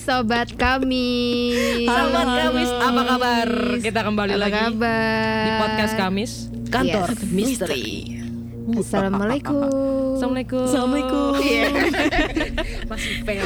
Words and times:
Sobat 0.00 0.48
kami. 0.56 1.52
Sobat 1.84 2.24
Halo. 2.24 2.50
Kamis, 2.50 2.70
apa 2.72 3.00
kabar? 3.06 3.48
Kita 3.78 4.00
kembali 4.00 4.32
Apa 4.32 4.42
lagi 4.42 4.60
kabar? 4.66 5.44
di 5.44 5.50
podcast 5.58 5.94
Kamis, 5.94 6.32
kantor 6.66 7.08
Yes. 7.12 7.28
misteri. 7.28 7.86
Assalamualaikum. 8.70 9.60
Assalamualaikum. 10.16 10.64
Assalamualaikum. 10.64 11.30
Iya. 11.38 11.68
Masih 12.90 13.12
fail. 13.22 13.44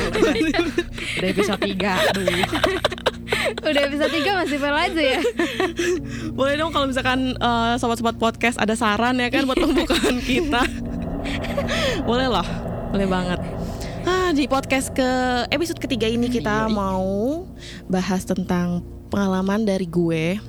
Udah 1.16 1.28
episode 1.28 1.60
3 1.60 2.10
Aduh. 2.12 2.26
Udah 3.64 3.82
episode 3.82 4.12
3 4.14 4.36
masih 4.36 4.58
fail 4.58 4.76
aja 4.76 5.02
ya. 5.16 5.20
Boleh 6.30 6.54
dong 6.54 6.70
kalau 6.70 6.86
misalkan 6.86 7.32
eh, 7.34 7.74
sobat-sobat 7.76 8.14
podcast 8.14 8.56
ada 8.56 8.72
saran 8.74 9.16
ya 9.16 9.28
kan 9.28 9.42
buat 9.44 9.56
pembukaan 9.56 10.20
kita. 10.20 10.62
Boleh 12.08 12.28
loh, 12.28 12.44
boleh 12.90 13.08
banget. 13.08 13.40
Di 14.32 14.48
podcast 14.48 14.88
ke 14.96 15.04
episode 15.52 15.76
ketiga 15.76 16.08
ini 16.08 16.32
kita 16.32 16.72
mau 16.72 17.44
bahas 17.92 18.24
tentang 18.24 18.80
pengalaman 19.12 19.68
dari 19.68 19.84
gue. 19.84 20.40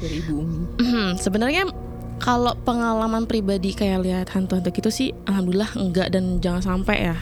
Dari 0.00 0.14
Ibu 0.24 0.32
Umi. 0.32 0.64
Hmm, 0.80 1.10
Sebenarnya 1.20 1.68
kalau 2.16 2.56
pengalaman 2.64 3.28
pribadi 3.28 3.76
kayak 3.76 4.00
lihat 4.00 4.26
hantu-hantu 4.32 4.72
gitu 4.72 4.88
sih, 4.88 5.12
alhamdulillah 5.28 5.68
enggak 5.76 6.08
dan 6.08 6.40
jangan 6.40 6.64
sampai 6.64 7.12
ya. 7.12 7.16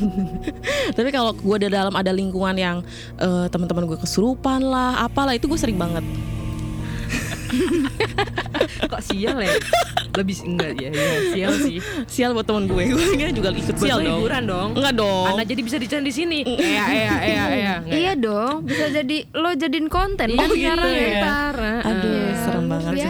Tapi 0.96 1.08
kalau 1.12 1.36
gue 1.36 1.56
ada 1.60 1.68
dalam 1.68 1.92
ada 1.92 2.08
lingkungan 2.16 2.56
yang 2.56 2.80
eh, 3.20 3.46
teman-teman 3.52 3.84
gue 3.84 4.00
kesurupan 4.00 4.64
lah, 4.64 5.04
apalah 5.04 5.36
itu 5.36 5.44
gue 5.44 5.60
sering 5.60 5.76
banget. 5.76 6.02
Kok 8.90 9.02
sial 9.02 9.38
ya? 9.40 9.54
Lebih 10.14 10.36
enggak 10.46 10.72
ya, 10.78 10.90
ya 10.94 11.10
sial 11.34 11.52
sih. 11.58 11.78
Sial 12.06 12.30
buat 12.32 12.46
temen 12.46 12.70
gue, 12.70 12.86
gue 12.86 13.30
juga 13.34 13.50
ikut 13.50 13.76
sial 13.76 13.98
dong. 13.98 14.22
hiburan 14.22 14.42
dong. 14.46 14.68
Enggak 14.78 14.94
dong. 14.94 15.26
Anda 15.34 15.42
jadi 15.42 15.60
bisa 15.62 15.76
dicari 15.78 16.04
di 16.06 16.14
sini. 16.14 16.40
Iya, 16.64 16.84
iya, 16.90 17.14
iya, 17.22 17.44
iya. 17.54 17.74
Iya 17.86 18.12
dong, 18.18 18.66
bisa 18.66 18.88
jadi 18.90 19.26
lo 19.36 19.52
jadiin 19.54 19.86
konten 19.86 20.32
Iya, 20.32 20.38
kan 20.42 20.48
gitu 20.50 20.88
ya. 20.90 21.06
ya. 21.06 21.20
Ntar, 21.22 21.56
Aduh, 21.86 22.08
Iya, 22.08 22.32
serem 22.40 22.64
banget 22.66 22.92
sih 22.98 23.08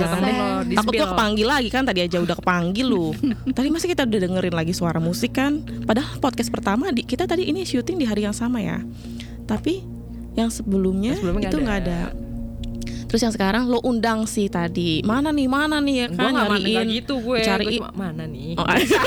Takut 0.74 0.92
gue 0.92 1.06
kepanggil 1.06 1.46
lagi 1.46 1.68
kan 1.70 1.82
tadi 1.86 2.00
aja 2.02 2.18
udah 2.20 2.36
kepanggil 2.36 2.86
lu. 2.88 3.14
tadi 3.56 3.68
masa 3.70 3.86
kita 3.86 4.04
udah 4.04 4.20
dengerin 4.20 4.54
lagi 4.54 4.72
suara 4.74 4.98
musik 4.98 5.36
kan? 5.38 5.62
Padahal 5.86 6.18
podcast 6.18 6.50
pertama 6.50 6.90
di, 6.90 7.06
kita 7.06 7.24
tadi 7.24 7.48
ini 7.48 7.62
syuting 7.64 7.96
di 8.00 8.06
hari 8.08 8.26
yang 8.26 8.36
sama 8.36 8.60
ya. 8.60 8.82
Tapi 9.44 9.84
yang 10.34 10.50
sebelumnya, 10.50 11.14
sebelumnya 11.14 11.48
itu 11.48 11.58
nggak 11.62 11.78
ada. 11.86 11.98
ada. 12.10 12.33
Terus 13.14 13.30
yang 13.30 13.36
sekarang 13.38 13.70
lo 13.70 13.78
undang 13.80 14.26
sih 14.26 14.50
tadi. 14.50 14.98
Mana 15.06 15.30
nih, 15.30 15.46
mana 15.46 15.78
nih 15.78 15.94
ya 16.02 16.06
kan 16.10 16.34
gak, 16.34 16.50
nyariin. 16.50 16.66
nggak 16.74 16.86
gitu 16.90 17.14
gue 17.22 17.38
cari 17.40 17.64
Gue 17.64 17.78
cuma 17.78 17.90
mana 17.94 18.26
nih 18.26 18.58
Oh, 18.58 18.66
aja 18.66 18.98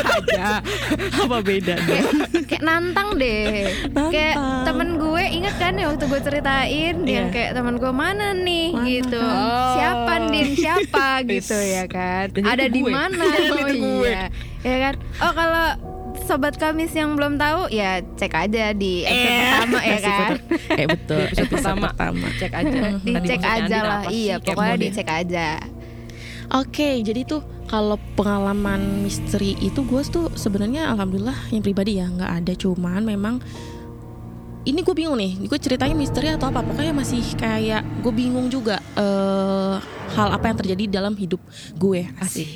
apa 1.28 1.38
beda 1.44 1.76
Kayak, 1.76 2.08
kayak 2.48 2.64
nantang 2.64 3.20
deh. 3.20 3.68
Kayak 4.08 4.36
Nantang. 4.40 4.64
temen 4.64 4.90
gue 4.96 5.24
inget 5.28 5.56
kan 5.60 5.76
ya 5.76 5.92
waktu 5.92 6.06
gue 6.08 6.22
ceritain 6.24 6.96
yang 7.04 7.28
Iya. 7.28 7.36
kayak 7.36 7.52
temen 7.52 7.76
gue 7.76 7.92
mana 7.92 8.32
nih 8.32 8.68
Mana? 8.72 8.88
gitu. 8.88 9.20
Oh. 9.20 9.76
Siapa 9.76 10.14
Din? 10.32 10.48
Siapa 10.56 11.06
gitu 11.36 11.58
ya 11.60 11.84
kan? 11.86 12.26
Dan 12.32 12.44
Ada 12.48 12.66
di 12.72 12.82
mana? 12.82 13.26
Oh 13.58 13.68
iya. 13.68 14.32
Ya 14.64 14.76
kan? 14.82 14.94
Oh 15.20 15.32
kalau 15.36 15.68
sobat 16.28 16.56
kamis 16.56 16.92
yang 16.92 17.16
belum 17.16 17.36
tahu 17.36 17.72
ya 17.72 18.04
cek 18.04 18.34
aja 18.38 18.72
di 18.72 19.02
episode 19.02 19.32
Eh, 19.32 19.40
pertama 19.40 19.80
ya 19.80 19.98
kan. 20.04 20.32
betul. 20.36 20.36
Eh 20.70 20.86
betul. 20.86 21.22
Episode 21.24 21.50
pertama. 21.50 21.88
pertama. 21.90 22.28
Cek 22.36 22.52
aja 22.54 22.80
Dicek 23.00 23.40
maksudnya 23.40 23.50
aja 23.58 23.78
lah. 23.82 24.02
Iya, 24.08 24.36
pokoknya 24.38 24.76
dicek 24.78 25.08
aja. 25.08 25.48
Oke, 26.50 26.90
jadi 27.02 27.22
tuh 27.24 27.42
kalau 27.66 27.96
pengalaman 28.14 29.04
misteri 29.04 29.56
itu 29.60 29.84
gue 29.84 30.00
tuh 30.06 30.28
sebenarnya 30.34 30.88
alhamdulillah 30.88 31.36
yang 31.50 31.60
pribadi 31.60 32.00
ya 32.00 32.08
nggak 32.08 32.32
ada 32.40 32.54
cuman 32.56 33.04
memang 33.04 33.44
ini 34.64 34.80
gue 34.80 34.92
bingung 34.92 35.16
nih, 35.16 35.48
gue 35.48 35.56
ceritanya 35.56 35.92
misteri 35.92 36.28
atau 36.28 36.48
apa 36.48 36.60
pokoknya 36.60 36.92
masih 36.92 37.24
kayak 37.36 37.84
gue 38.00 38.12
bingung 38.12 38.48
juga 38.48 38.80
eh 38.96 39.76
hal 40.12 40.28
apa 40.32 40.48
yang 40.48 40.58
terjadi 40.60 40.84
dalam 41.00 41.16
hidup 41.16 41.40
gue 41.76 42.04
asik. 42.20 42.48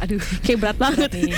Aduh 0.00 0.20
Kayak 0.44 0.58
berat 0.60 0.78
banget. 0.78 1.10
nih 1.12 1.32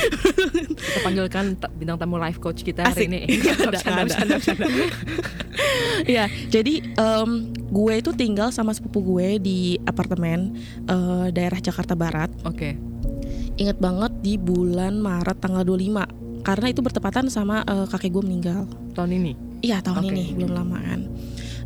Kita 0.72 0.98
panggilkan 1.02 1.44
ta- 1.58 1.72
bintang 1.72 1.98
tamu 1.98 2.16
life 2.16 2.38
coach 2.38 2.62
kita 2.62 2.86
Asik. 2.86 3.06
hari 3.10 3.26
ini 3.26 3.42
ada, 3.52 3.78
ada. 3.78 4.66
Ya, 6.02 6.26
jadi 6.48 6.82
em, 6.82 7.30
gue 7.68 7.92
itu 7.94 8.10
tinggal 8.12 8.50
sama 8.50 8.72
sepupu 8.72 9.04
gue 9.04 9.38
di 9.38 9.58
apartemen 9.84 10.56
eh, 10.84 11.26
daerah 11.30 11.58
Jakarta 11.58 11.92
Barat. 11.92 12.32
Oke 12.42 12.74
Ingat 13.54 13.78
banget 13.78 14.12
di 14.24 14.40
bulan 14.40 14.96
Maret 14.98 15.38
tanggal 15.38 15.62
25 15.62 16.42
karena 16.42 16.66
itu 16.66 16.80
bertepatan 16.80 17.28
sama 17.28 17.62
eh, 17.62 17.86
kakek 17.86 18.10
gue 18.10 18.22
meninggal. 18.24 18.64
Tahun 18.96 19.10
ini 19.10 19.32
Iya 19.62 19.78
tahun 19.78 20.02
Oke. 20.02 20.10
ini 20.10 20.34
belum 20.34 20.52
lama 20.52 20.78
kan. 20.80 21.00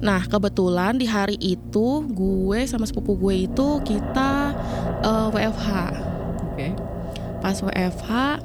Nah 0.05 0.21
kebetulan 0.29 1.01
di 1.01 1.09
hari 1.09 1.41
itu 1.41 2.05
gue 2.05 2.61
sama 2.69 2.85
sepupu 2.85 3.17
gue 3.17 3.49
itu 3.49 3.69
kita 3.81 4.53
eh, 5.01 5.29
WFH. 5.33 5.69
Pas 7.47 7.55
WFH, 7.63 8.43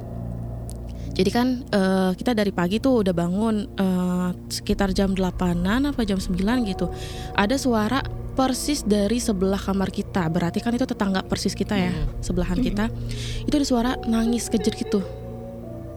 jadi 1.18 1.30
kan 1.34 1.66
eh, 1.74 2.12
kita 2.14 2.38
dari 2.38 2.54
pagi 2.54 2.78
tuh 2.78 3.02
udah 3.02 3.18
bangun 3.18 3.66
eh, 3.66 4.30
sekitar 4.46 4.94
jam 4.94 5.18
8an 5.18 5.90
apa 5.90 6.06
jam 6.06 6.22
9 6.22 6.38
gitu. 6.70 6.86
Ada 7.34 7.58
suara 7.58 8.06
persis 8.38 8.86
dari 8.86 9.18
sebelah 9.18 9.58
kamar 9.58 9.90
kita. 9.90 10.30
Berarti 10.30 10.62
kan 10.62 10.78
itu 10.78 10.86
tetangga 10.86 11.26
persis 11.26 11.58
kita 11.58 11.82
ya, 11.82 11.90
Hmm. 11.90 12.22
sebelahan 12.22 12.62
kita. 12.62 12.94
Itu 13.50 13.58
ada 13.58 13.66
suara 13.66 13.92
nangis 14.06 14.54
kejer 14.54 14.78
gitu 14.78 15.02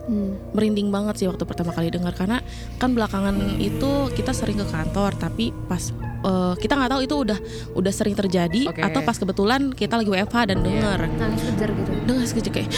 Hmm. 0.04 0.36
merinding 0.52 0.88
banget 0.88 1.16
sih 1.16 1.26
waktu 1.26 1.40
pertama 1.42 1.72
kali 1.72 1.88
dengar 1.88 2.12
karena 2.12 2.44
kan 2.76 2.92
belakangan 2.92 3.32
itu 3.56 4.12
kita 4.12 4.30
sering 4.30 4.56
ke 4.56 4.66
kantor 4.66 5.16
tapi 5.16 5.48
pas 5.64 5.80
eh, 6.20 6.54
kita 6.56 6.76
nggak 6.76 6.90
tahu 6.90 7.00
itu 7.00 7.14
udah 7.18 7.38
udah 7.72 7.88
sering 7.88 8.12
terjadi 8.12 8.68
Oke. 8.68 8.80
atau 8.80 9.00
pas 9.00 9.16
kebetulan 9.16 9.72
kita 9.72 9.96
lagi 9.96 10.10
WFH 10.10 10.36
dan 10.46 10.58
Iya. 10.58 10.64
dengar 10.66 10.98
Nangis 11.08 11.42
kejar 11.42 11.68
gitu. 11.72 11.90
dengar 12.04 12.24
sekejap 12.24 12.52
kayak 12.52 12.68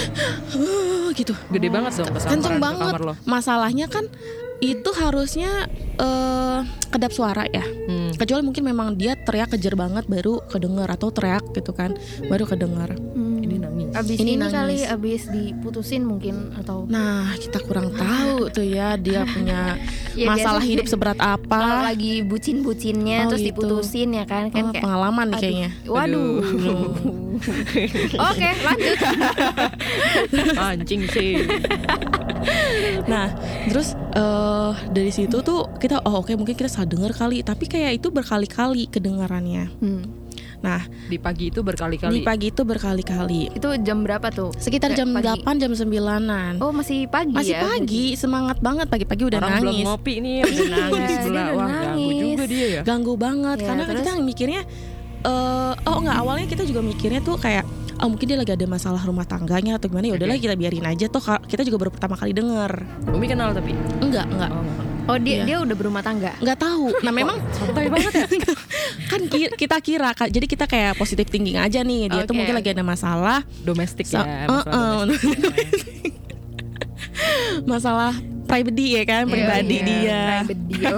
gitu 1.12 1.34
Gede 1.50 1.68
banget 1.68 1.92
dong 1.96 2.14
kenceng 2.14 2.56
ke 2.56 2.62
banget 2.62 2.92
lo 3.00 3.14
masalahnya 3.24 3.88
kan 3.88 4.06
itu 4.56 4.88
harusnya 4.94 5.68
eh 5.96 6.60
kedap 6.88 7.10
suara 7.10 7.44
ya 7.46 7.60
Hmm. 7.86 8.14
kecuali 8.14 8.40
mungkin 8.40 8.64
memang 8.64 8.94
dia 8.94 9.12
teriak 9.14 9.52
kejer 9.52 9.74
banget 9.74 10.06
baru 10.06 10.40
kedengar 10.46 10.88
atau 10.88 11.10
teriak 11.10 11.44
gitu 11.52 11.70
kan 11.70 11.92
baru 12.22 12.46
kedengar 12.46 12.94
Hmm. 12.96 13.25
Abis 13.96 14.16
Ini 14.20 14.24
ini, 14.28 14.34
nangis. 14.36 14.52
kali 14.52 14.76
abis 14.84 15.22
diputusin 15.28 16.02
mungkin 16.04 16.52
atau 16.52 16.84
nah 16.86 17.32
kita 17.34 17.64
kurang 17.64 17.92
tahu 17.92 18.52
tuh 18.52 18.66
ya 18.66 18.94
dia 18.96 19.24
punya 19.24 19.76
Ya, 20.16 20.32
masalah 20.32 20.64
hidup 20.64 20.88
seberat 20.88 21.20
kalau 21.20 21.36
apa 21.36 21.92
lagi 21.92 22.24
bucin-bucinnya 22.24 23.28
Oh, 23.28 23.36
terus 23.36 23.44
gitu. 23.44 23.60
diputusin 23.60 24.16
ya 24.16 24.24
kan 24.24 24.48
kan 24.48 24.64
Oh, 24.64 24.72
kayak 24.72 24.80
pengalaman 24.80 25.28
aduh, 25.28 25.36
kayaknya. 25.36 25.70
Waduh. 25.84 26.40
Oke, 28.32 28.48
lanjut. 28.64 28.96
Anjing 30.72 31.02
sih 31.12 31.44
Nah, 33.04 33.28
terus 33.68 33.92
eh 34.16 34.72
dari 34.88 35.12
situ 35.12 35.44
tuh 35.44 35.68
kita 35.76 36.00
oh 36.00 36.24
oke 36.24 36.32
mungkin 36.32 36.56
kita 36.56 36.72
salah 36.72 36.88
dengar 36.88 37.12
kali, 37.12 37.44
tapi 37.44 37.68
kayak 37.68 38.00
itu 38.00 38.08
berkali-kali 38.08 38.88
kedengarannya. 38.88 39.68
Hmm. 39.84 40.02
Nah, 40.66 40.82
Di 40.82 41.14
pagi 41.16 41.46
itu 41.46 41.62
di 41.62 41.66
berkali-kali 41.66 42.18
pagi 42.20 42.50
itu 42.50 42.62
berkali-kali. 42.62 43.54
Itu 43.54 43.70
jam 43.78 44.02
berapa 44.02 44.26
tuh? 44.28 44.50
Sekitar 44.52 44.90
Kayak 44.90 44.98
jam 44.98 45.08
pagi. 45.14 45.46
8 45.46 45.62
jam 45.62 45.70
9-an. 45.70 46.54
Oh, 46.58 46.74
masih 46.74 47.06
pagi 47.06 47.30
Masih 47.30 47.54
ya? 47.54 47.62
pagi, 47.62 48.04
semangat 48.14 48.58
banget 48.58 48.86
pagi-pagi 48.86 49.22
udah 49.24 49.38
Orang 49.38 49.62
belum 49.62 49.70
nangis. 49.70 49.86
ngopi 49.86 50.14
nih 50.18 50.36
Udah 50.42 50.66
nangis 50.74 51.02
dia 51.06 51.18
sebelah 51.20 51.46
udah 51.46 51.56
Wah 51.56 51.70
ganggu 51.86 52.10
juga 52.18 52.44
dia 52.44 52.66
ya 52.66 52.80
Ganggu 52.82 53.14
banget 53.14 53.56
Ya, 53.56 53.66
karena 53.68 53.82
kan 53.82 53.94
terus? 53.94 54.02
kita 54.02 54.12
mikirnya 54.20 54.62
eh 55.18 55.74
oh 55.82 55.96
enggak 55.98 56.16
awalnya 56.16 56.46
kita 56.46 56.62
juga 56.62 56.80
mikirnya 56.80 57.18
tuh 57.18 57.34
kayak 57.36 57.66
oh 57.96 58.06
mungkin 58.06 58.26
dia 58.26 58.36
lagi 58.36 58.52
ada 58.52 58.62
masalah 58.64 59.02
rumah 59.02 59.24
tangganya 59.24 59.74
atau 59.74 59.86
gimana 59.86 60.06
ya 60.06 60.14
udahlah 60.14 60.36
kita 60.36 60.54
biarin 60.54 60.84
aja 60.84 61.06
tuh 61.06 61.18
kita 61.42 61.62
juga 61.62 61.76
baru 61.78 61.90
pertama 61.90 62.14
kali 62.14 62.30
denger 62.30 62.72
Umi 63.08 63.26
kenal 63.26 63.50
tapi 63.50 63.74
enggak 63.98 64.22
enggak 64.28 64.50
Oh 64.50 64.60
enggak. 64.60 64.85
Oh, 65.06 65.16
dia 65.16 65.34
Iya. 65.36 65.44
dia 65.44 65.56
udah 65.60 65.76
berumah 65.76 66.02
tangga. 66.02 66.34
nggak 66.36 66.58
tahu. 66.58 66.90
Nah 67.04 67.12
memang 67.12 67.38
Santai 67.52 67.86
banget 67.86 68.12
ya? 68.12 68.26
Kan 69.10 69.20
ki- 69.24 69.54
kita 69.54 69.76
kira 69.78 70.10
jadi 70.12 70.44
kita 70.44 70.64
kayak 70.64 70.94
positif 70.94 71.26
thinking 71.26 71.54
aja 71.56 71.80
nih. 71.80 72.08
Dia 72.08 72.22
tuh 72.22 72.34
Oke, 72.34 72.38
mungkin 72.40 72.54
lagi 72.54 72.70
ada 72.70 72.82
masalah. 72.82 73.46
Domestik 73.60 74.02
Sa- 74.04 74.20
ya 74.20 74.44
Eh, 74.44 74.48
masalah 74.48 74.74
eh, 74.74 75.02
domestik. 75.06 76.14
masalah 77.64 78.12
pribadi 78.50 78.94
ya 78.94 79.02
kan 79.04 79.22
pribadi 79.26 79.76
Iya, 79.76 79.86
dia. 79.86 80.22
Private 80.42 80.62
dia. 80.68 80.94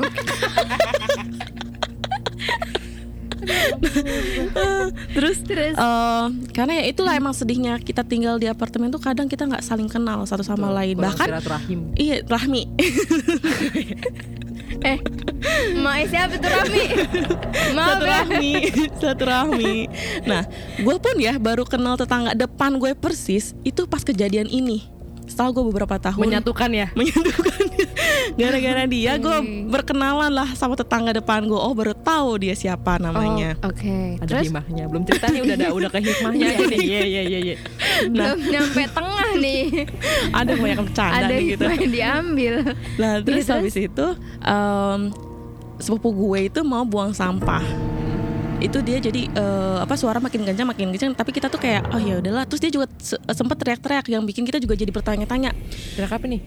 terus 5.17 5.39
Terus 5.41 5.75
eh, 5.75 6.25
karena 6.53 6.73
ya 6.79 6.85
itulah 6.87 7.13
emang 7.13 7.33
sedihnya 7.33 7.79
kita 7.79 8.03
tinggal 8.03 8.37
di 8.37 8.47
apartemen 8.47 8.89
tuh 8.89 9.01
kadang 9.01 9.27
kita 9.27 9.45
nggak 9.45 9.61
saling 9.61 9.87
kenal 9.87 10.23
satu 10.23 10.43
sama 10.43 10.69
lain 10.71 10.95
Kurang 10.95 11.15
bahkan 11.15 11.27
silaturahim. 11.33 11.81
iya 11.95 12.21
Rahmi 12.23 12.63
eh 14.85 14.99
Mae 15.75 16.05
siapa 16.05 16.35
tuh 16.37 16.51
Rami? 16.51 16.85
Maaf 17.73 17.89
satu 17.95 18.05
ya. 18.05 18.11
Rahmi 18.21 18.53
satu 18.95 19.23
Rahmi 19.25 19.75
nah 20.25 20.43
gue 20.77 20.97
pun 20.99 21.17
ya 21.17 21.39
baru 21.39 21.65
kenal 21.65 21.97
tetangga 21.97 22.35
depan 22.35 22.77
gue 22.77 22.93
persis 22.93 23.57
itu 23.63 23.87
pas 23.87 24.03
kejadian 24.03 24.47
ini 24.47 24.87
setelah 25.25 25.53
gue 25.53 25.65
beberapa 25.67 25.97
tahun 25.99 26.21
Menyatukan 26.21 26.71
ya. 26.73 26.89
menyatukan 26.95 27.65
gara-gara 28.35 28.85
dia 28.91 29.17
gue 29.17 29.37
berkenalan 29.65 30.29
lah 30.29 30.53
sama 30.53 30.75
tetangga 30.75 31.15
depan 31.15 31.45
gue 31.45 31.55
oh 31.55 31.73
baru 31.73 31.95
tahu 31.95 32.39
dia 32.39 32.53
siapa 32.53 32.97
namanya 32.97 33.57
Oh, 33.61 33.71
Oke. 33.71 34.19
Ada 34.19 34.29
Terus 34.35 34.49
hikmahnya. 34.49 34.85
Belum 34.87 35.03
cerita 35.03 35.27
nih 35.29 35.41
udah 35.41 35.55
ada 35.55 35.69
udah 35.71 35.89
ke 35.89 35.99
hikmahnya 36.01 36.47
nih. 36.67 36.81
Iya 36.81 37.01
iya 37.03 37.23
iya 37.25 37.39
iya. 37.43 37.57
Nah. 38.09 38.35
belum 38.35 38.41
nyampe 38.47 38.83
tengah 38.89 39.29
nih. 39.37 39.63
ada 40.31 40.53
banyak 40.53 40.79
bercanda 40.81 41.17
Ada 41.19 41.29
nih 41.31 41.45
gitu 41.49 41.63
yang 41.65 41.91
diambil. 41.91 42.55
Nah 42.97 43.13
terus 43.21 43.45
Terus? 43.45 43.55
habis 43.55 43.77
itu 43.77 44.07
em, 44.41 45.01
sepupu 45.79 46.09
gue 46.11 46.39
itu 46.47 46.61
mau 46.63 46.83
buang 46.83 47.13
sampah. 47.13 47.63
Itu 48.59 48.83
dia 48.83 48.99
jadi 48.99 49.23
eh, 49.29 49.77
apa 49.79 49.95
suara 49.95 50.19
makin 50.19 50.43
kencang 50.43 50.67
makin 50.67 50.91
kencang 50.91 51.15
tapi 51.15 51.31
kita 51.31 51.47
tuh 51.47 51.59
kayak 51.59 51.87
oh 51.91 52.01
ya 52.01 52.19
udahlah. 52.19 52.43
Terus 52.45 52.61
dia 52.61 52.73
juga 52.73 52.87
se- 52.97 53.21
sempet 53.29 53.55
teriak-teriak 53.57 54.07
yang 54.09 54.23
bikin 54.23 54.43
kita 54.43 54.59
juga 54.59 54.75
jadi 54.75 54.91
bertanya-tanya 54.91 55.55
Kira 55.95 56.07
apa 56.07 56.27
nih? 56.27 56.43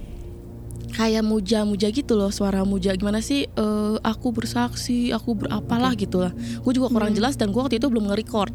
Kayak 0.92 1.24
muja-muja 1.24 1.88
gitu 1.90 2.14
loh 2.14 2.30
suara 2.30 2.68
muja 2.68 2.92
gimana 2.94 3.24
sih 3.24 3.48
eh, 3.48 3.96
aku 4.04 4.36
bersaksi 4.36 5.12
aku 5.12 5.36
berapalah 5.40 5.96
gitu 5.96 6.24
lah. 6.24 6.32
Gue 6.62 6.76
juga 6.76 6.92
kurang 6.92 7.16
jelas 7.16 7.40
dan 7.40 7.50
gue 7.50 7.62
waktu 7.62 7.80
itu 7.80 7.88
belum 7.88 8.12
nge-record. 8.12 8.52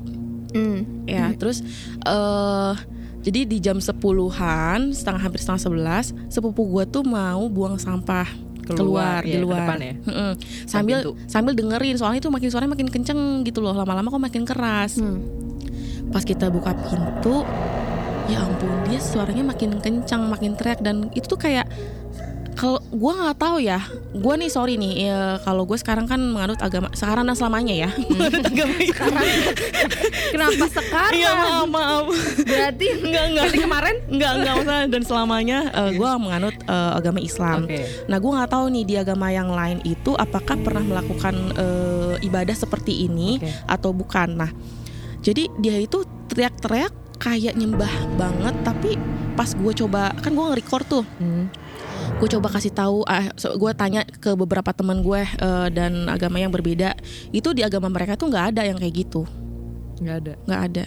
Hmm. 0.53 1.05
Ya, 1.05 1.33
terus 1.37 1.61
eh 2.05 2.75
jadi 3.27 3.43
di 3.43 3.59
jam 3.59 3.83
10-an, 3.83 4.95
setengah 4.95 5.19
hampir 5.19 5.43
setengah 5.43 5.63
sebelas, 5.67 6.15
sepupu 6.31 6.63
gue 6.71 6.87
tuh 6.87 7.03
mau 7.03 7.51
buang 7.51 7.75
sampah 7.75 8.23
keluar, 8.63 9.23
Keluar, 9.23 9.23
di 9.23 9.31
iya, 9.31 9.39
ke 9.39 9.43
luar. 9.43 9.59
depan 9.67 9.79
ya? 9.79 9.95
Mm-mm. 9.99 10.33
Sambil 10.67 10.97
pintu. 11.03 11.13
sambil 11.27 11.53
dengerin 11.59 11.95
soalnya 11.99 12.19
itu 12.23 12.31
makin 12.31 12.49
suaranya 12.51 12.73
makin 12.79 12.89
kenceng 12.91 13.19
gitu 13.43 13.59
loh, 13.63 13.75
lama-lama 13.75 14.11
kok 14.11 14.23
makin 14.23 14.43
keras. 14.47 15.03
Hmm. 15.03 15.23
Pas 16.15 16.23
kita 16.23 16.51
buka 16.55 16.71
pintu, 16.75 17.43
ya 18.31 18.43
ampun 18.43 18.71
dia 18.87 19.03
suaranya 19.03 19.43
makin 19.43 19.79
kencang, 19.83 20.31
makin 20.31 20.55
teriak 20.55 20.79
dan 20.83 21.11
itu 21.11 21.27
tuh 21.27 21.39
kayak 21.39 21.67
kalau 22.57 22.81
gue 22.83 23.13
nggak 23.15 23.37
tahu 23.37 23.57
ya, 23.61 23.79
gue 24.11 24.35
nih 24.35 24.49
sorry 24.49 24.75
nih, 24.75 24.93
ya, 25.05 25.21
kalau 25.41 25.63
gue 25.63 25.77
sekarang 25.77 26.05
kan 26.05 26.17
menganut 26.19 26.57
agama 26.59 26.89
sekarang 26.91 27.25
dan 27.25 27.37
selamanya 27.37 27.75
ya, 27.77 27.91
menganut 28.11 28.43
agama 28.43 28.75
sekarang. 28.81 29.27
Kenapa 30.33 30.65
sekarang? 30.67 31.13
Iya 31.15 31.31
maaf 31.35 31.67
maaf. 31.69 32.05
Berarti 32.41 32.87
Enggak 32.99 33.25
enggak. 33.29 33.47
kemarin? 33.55 33.97
Enggak 34.09 34.31
enggak 34.35 34.55
masalah 34.57 34.85
dan 34.87 35.03
selamanya 35.03 35.59
eh, 35.69 35.91
gue 35.93 36.11
menganut 36.17 36.57
eh, 36.59 36.91
agama 36.95 37.21
Islam. 37.21 37.59
Oke. 37.65 37.79
Nah 38.07 38.17
gue 38.17 38.31
nggak 38.33 38.51
tahu 38.51 38.65
nih 38.73 38.85
di 38.85 38.95
agama 38.97 39.27
yang 39.29 39.51
lain 39.51 39.79
itu 39.83 40.17
apakah 40.17 40.57
pernah 40.57 40.83
melakukan 40.83 41.35
eh, 41.55 42.15
ibadah 42.23 42.57
seperti 42.57 43.05
ini 43.05 43.37
Oke. 43.37 43.53
atau 43.69 43.93
bukan. 43.93 44.29
Nah 44.35 44.51
jadi 45.21 45.53
dia 45.57 45.77
itu 45.77 46.03
teriak-teriak 46.27 46.93
kayak 47.17 47.53
nyembah 47.53 47.89
banget 48.17 48.55
tapi 48.61 48.91
pas 49.33 49.49
gue 49.49 49.73
coba 49.75 50.13
kan 50.17 50.33
gue 50.33 50.45
nge-record 50.47 50.85
tuh 50.87 51.05
Hmm. 51.17 51.49
Gue 52.17 52.29
coba 52.33 52.49
kasih 52.49 52.73
tahu 52.73 53.05
ah 53.05 53.29
gue 53.37 53.73
tanya 53.77 54.01
ke 54.09 54.33
beberapa 54.33 54.73
teman 54.73 55.05
gue 55.05 55.21
eh, 55.21 55.69
dan 55.69 56.09
agama 56.09 56.41
yang 56.41 56.49
berbeda 56.49 56.97
itu 57.29 57.53
di 57.53 57.61
agama 57.61 57.93
mereka 57.93 58.17
tuh 58.17 58.33
nggak 58.33 58.57
ada 58.57 58.63
yang 58.65 58.81
kayak 58.81 59.05
gitu 59.05 59.29
Nggak 60.01 60.17
ada. 60.25 60.33
nggak 60.49 60.63
ada 60.73 60.85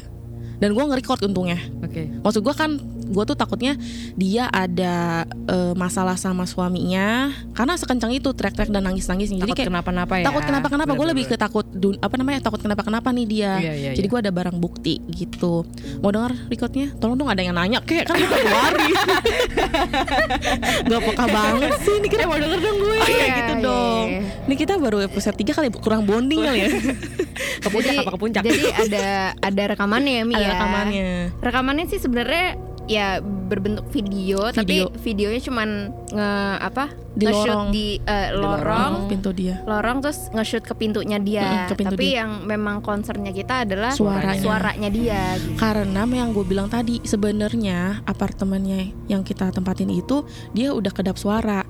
dan 0.59 0.69
gue 0.75 0.83
nge-record 0.83 1.21
untungnya 1.23 1.61
Oke. 1.85 2.09
maksud 2.25 2.41
gue 2.41 2.55
kan 2.57 2.81
gue 3.09 3.23
tuh 3.25 3.37
takutnya 3.37 3.73
dia 4.13 4.45
ada 4.53 5.25
eh, 5.49 5.73
masalah 5.73 6.15
sama 6.15 6.45
suaminya 6.45 7.33
karena 7.57 7.73
sekencang 7.75 8.13
itu 8.13 8.29
teriak-teriak 8.31 8.69
dan 8.69 8.85
nangis-nangis. 8.85 9.33
Jadi 9.33 9.51
kayak 9.57 9.69
kenapa-napa 9.73 10.21
ya. 10.21 10.29
takut 10.29 10.43
kenapa 10.45 10.67
kenapa 10.69 10.91
gue 10.93 11.07
lebih 11.09 11.25
ke 11.25 11.35
takut 11.35 11.65
dun- 11.73 11.97
apa 11.99 12.15
namanya 12.21 12.39
takut 12.45 12.61
kenapa 12.61 12.85
kenapa 12.85 13.09
nih 13.09 13.25
dia. 13.25 13.51
Iya, 13.59 13.73
iya, 13.73 13.91
jadi 13.97 14.05
iya. 14.05 14.13
gue 14.13 14.19
ada 14.29 14.31
barang 14.31 14.57
bukti 14.61 15.01
gitu. 15.09 15.65
Mau 16.05 16.13
dengar 16.13 16.37
recordnya? 16.47 16.93
Tolong 17.01 17.17
dong 17.17 17.29
ada 17.29 17.41
yang 17.41 17.57
nanya. 17.57 17.81
Kayak 17.81 18.13
kan 18.13 18.15
gue 18.21 18.29
Februari 18.29 18.91
gak 20.89 21.01
peka 21.01 21.25
banget 21.25 21.73
sih. 21.81 21.95
Ini 21.97 22.07
kita 22.07 22.23
mau 22.29 22.37
denger 22.37 22.59
dong 22.61 22.77
gue. 22.77 22.97
Iya, 23.09 23.25
gitu 23.33 23.53
iya, 23.57 23.65
dong. 23.65 24.05
iya. 24.09 24.21
ini 24.45 24.55
kita 24.57 24.73
baru 24.77 24.97
episode 25.05 25.35
3 25.37 25.57
kali 25.57 25.67
kurang 25.81 26.05
bonding 26.05 26.45
kali 26.45 26.59
ya. 26.65 26.69
Ke 27.59 27.67
puncak 27.71 27.91
jadi, 27.95 28.03
apa 28.05 28.11
ke 28.13 28.19
puncak? 28.19 28.41
Jadi 28.45 28.61
ada 28.69 29.07
ada 29.39 29.63
rekamannya 29.75 30.13
ya 30.21 30.23
Mi 30.27 30.33
ada 30.35 30.43
ya. 30.43 30.49
rekamannya. 30.55 31.09
Rekamannya 31.39 31.85
sih 31.89 31.99
sebenarnya 31.99 32.68
ya 32.89 33.21
berbentuk 33.21 33.85
video, 33.93 34.49
Video. 34.49 34.57
tapi 34.57 34.75
videonya 34.97 35.41
cuman 35.45 35.69
nge 36.09 36.29
apa? 36.59 36.85
Di 37.13 37.25
nge-shoot 37.25 37.49
lorong. 37.49 37.67
di 37.69 37.87
eh, 38.01 38.29
lorong. 38.33 38.61
lorong. 38.65 38.93
pintu 39.09 39.29
dia 39.29 39.61
Lorong 39.65 40.01
terus 40.01 40.29
nge-shoot 40.33 40.65
ke 40.65 40.73
pintunya 40.73 41.21
dia. 41.21 41.69
Ke 41.69 41.77
pintu 41.77 41.93
tapi 41.93 42.05
dia. 42.09 42.25
yang 42.25 42.45
memang 42.45 42.81
concernnya 42.81 43.29
kita 43.29 43.65
adalah 43.69 43.93
Suaranya. 43.93 44.41
suaranya 44.41 44.89
dia 44.89 45.37
gitu. 45.37 45.57
Karena 45.57 46.01
yang 46.05 46.33
gue 46.33 46.41
bilang 46.41 46.65
tadi 46.65 46.97
sebenarnya 47.05 48.01
apartemennya 48.03 48.89
yang 49.05 49.21
kita 49.21 49.53
tempatin 49.53 49.93
itu 49.93 50.25
dia 50.51 50.73
udah 50.73 50.89
kedap 50.89 51.17
suara. 51.17 51.61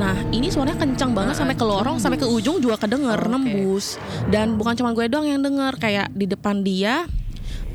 Nah 0.00 0.16
ini 0.32 0.48
suaranya 0.48 0.80
kencang 0.80 1.12
banget 1.12 1.36
Ah, 1.36 1.44
sampai 1.44 1.52
ke 1.52 1.66
lorong 1.68 2.00
sampai 2.00 2.16
ke 2.16 2.24
ujung 2.24 2.64
juga 2.64 2.80
kedenger 2.80 3.20
Oke. 3.20 3.28
nembus. 3.28 4.00
Dan 4.32 4.56
bukan 4.56 4.72
cuma 4.72 4.96
gue 4.96 5.04
doang 5.04 5.28
yang 5.28 5.44
denger 5.44 5.76
kayak 5.76 6.08
di 6.16 6.24
depan 6.24 6.64
dia, 6.64 7.04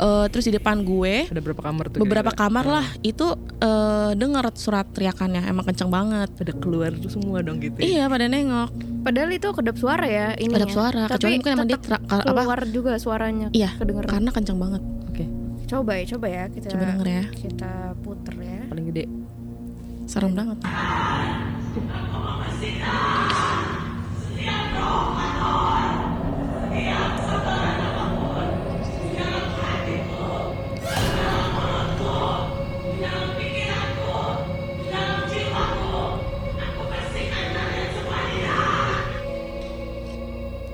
eh, 0.02 0.26
terus 0.28 0.44
di 0.44 0.54
depan 0.54 0.82
gue 0.82 1.30
Ada 1.30 1.40
berapa 1.40 1.62
kamar 1.62 1.86
tuh? 1.88 2.02
beberapa 2.02 2.30
kira-kira? 2.30 2.50
kamar 2.50 2.66
lah 2.68 2.88
itu 3.02 3.28
eh, 3.58 4.12
denger 4.14 4.46
surat 4.54 4.90
teriakannya 4.90 5.46
emang 5.46 5.64
kencang 5.64 5.88
banget. 5.88 6.30
Ada 6.36 6.54
keluar 6.56 6.92
tuh 6.94 7.08
semua 7.08 7.40
dong 7.40 7.58
gitu. 7.58 7.78
ya? 7.78 7.86
Iya 7.88 8.04
pada 8.08 8.26
nengok 8.26 8.70
Padahal 9.02 9.30
itu 9.30 9.50
kedap 9.52 9.76
suara 9.76 10.06
ya 10.06 10.28
ini. 10.36 10.52
kedap 10.52 10.70
suara. 10.70 11.06
Tapi 11.06 11.16
Kecuali 11.16 11.34
mungkin 11.36 11.52
emang 11.52 11.68
dia 11.68 11.78
tra- 11.78 12.02
apa? 12.04 12.22
keluar 12.28 12.60
juga 12.68 12.92
suaranya. 12.98 13.48
Iya 13.52 13.70
kedengeran. 13.76 14.10
karena 14.10 14.30
kencang 14.30 14.58
banget. 14.58 14.82
Oke. 15.08 15.26
Coba 15.66 15.92
ya, 15.94 16.04
coba 16.08 16.28
ya 16.28 16.44
kita 16.48 16.68
Coba 16.70 16.84
denger 16.88 17.08
ya. 17.08 17.24
kita 17.32 17.72
puter 18.00 18.36
ya. 18.38 18.62
Paling 18.68 18.86
gede. 18.88 19.04
Serem 20.04 20.34
banget. 20.34 20.58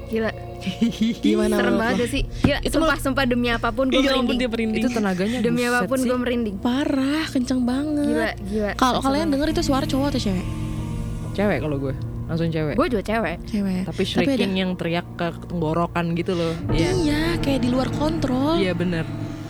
Gila. 0.08 0.32
Gimana 1.20 1.56
Serem 1.56 1.76
banget 1.76 1.96
gak 2.00 2.10
sih? 2.10 2.24
Gila, 2.42 2.60
Itu 2.64 2.76
sumpah, 2.80 2.98
sumpah 2.98 3.24
demi 3.24 3.48
apa 3.48 3.70
pun 3.70 3.88
gue 3.88 3.98
Iya 3.98 4.16
ampun 4.16 4.34
merinding. 4.34 4.40
dia 4.40 4.50
merinding. 4.50 4.82
Itu 4.82 4.90
tenaganya 4.90 5.40
Demi 5.40 5.62
apa 5.64 5.84
pun 5.84 6.00
sih. 6.00 6.08
gue 6.08 6.18
merinding. 6.18 6.56
Parah, 6.58 7.26
kencang 7.28 7.62
banget. 7.62 8.08
Gila, 8.08 8.30
gila. 8.48 8.72
Kalau 8.76 9.00
kalian 9.02 9.28
denger 9.30 9.48
itu 9.52 9.62
suara 9.62 9.84
cowok 9.84 10.08
atau 10.10 10.22
cewek? 10.22 10.46
Cewek 11.34 11.58
kalau 11.60 11.78
gue. 11.78 11.94
Langsung 12.28 12.50
cewek. 12.50 12.76
Gue 12.76 12.88
juga 12.88 13.04
cewek. 13.04 13.36
Cewek. 13.46 13.82
Tapi 13.84 14.02
shrieking 14.04 14.54
yang 14.56 14.72
teriak 14.74 15.08
ke 15.14 15.28
tenggorokan 15.46 16.12
gitu 16.14 16.34
loh. 16.34 16.54
Iya. 16.70 16.90
Iya, 16.94 17.22
kayak 17.40 17.60
di 17.62 17.70
luar 17.70 17.88
kontrol. 17.94 18.60
Iya 18.60 18.72
bener. 18.74 19.04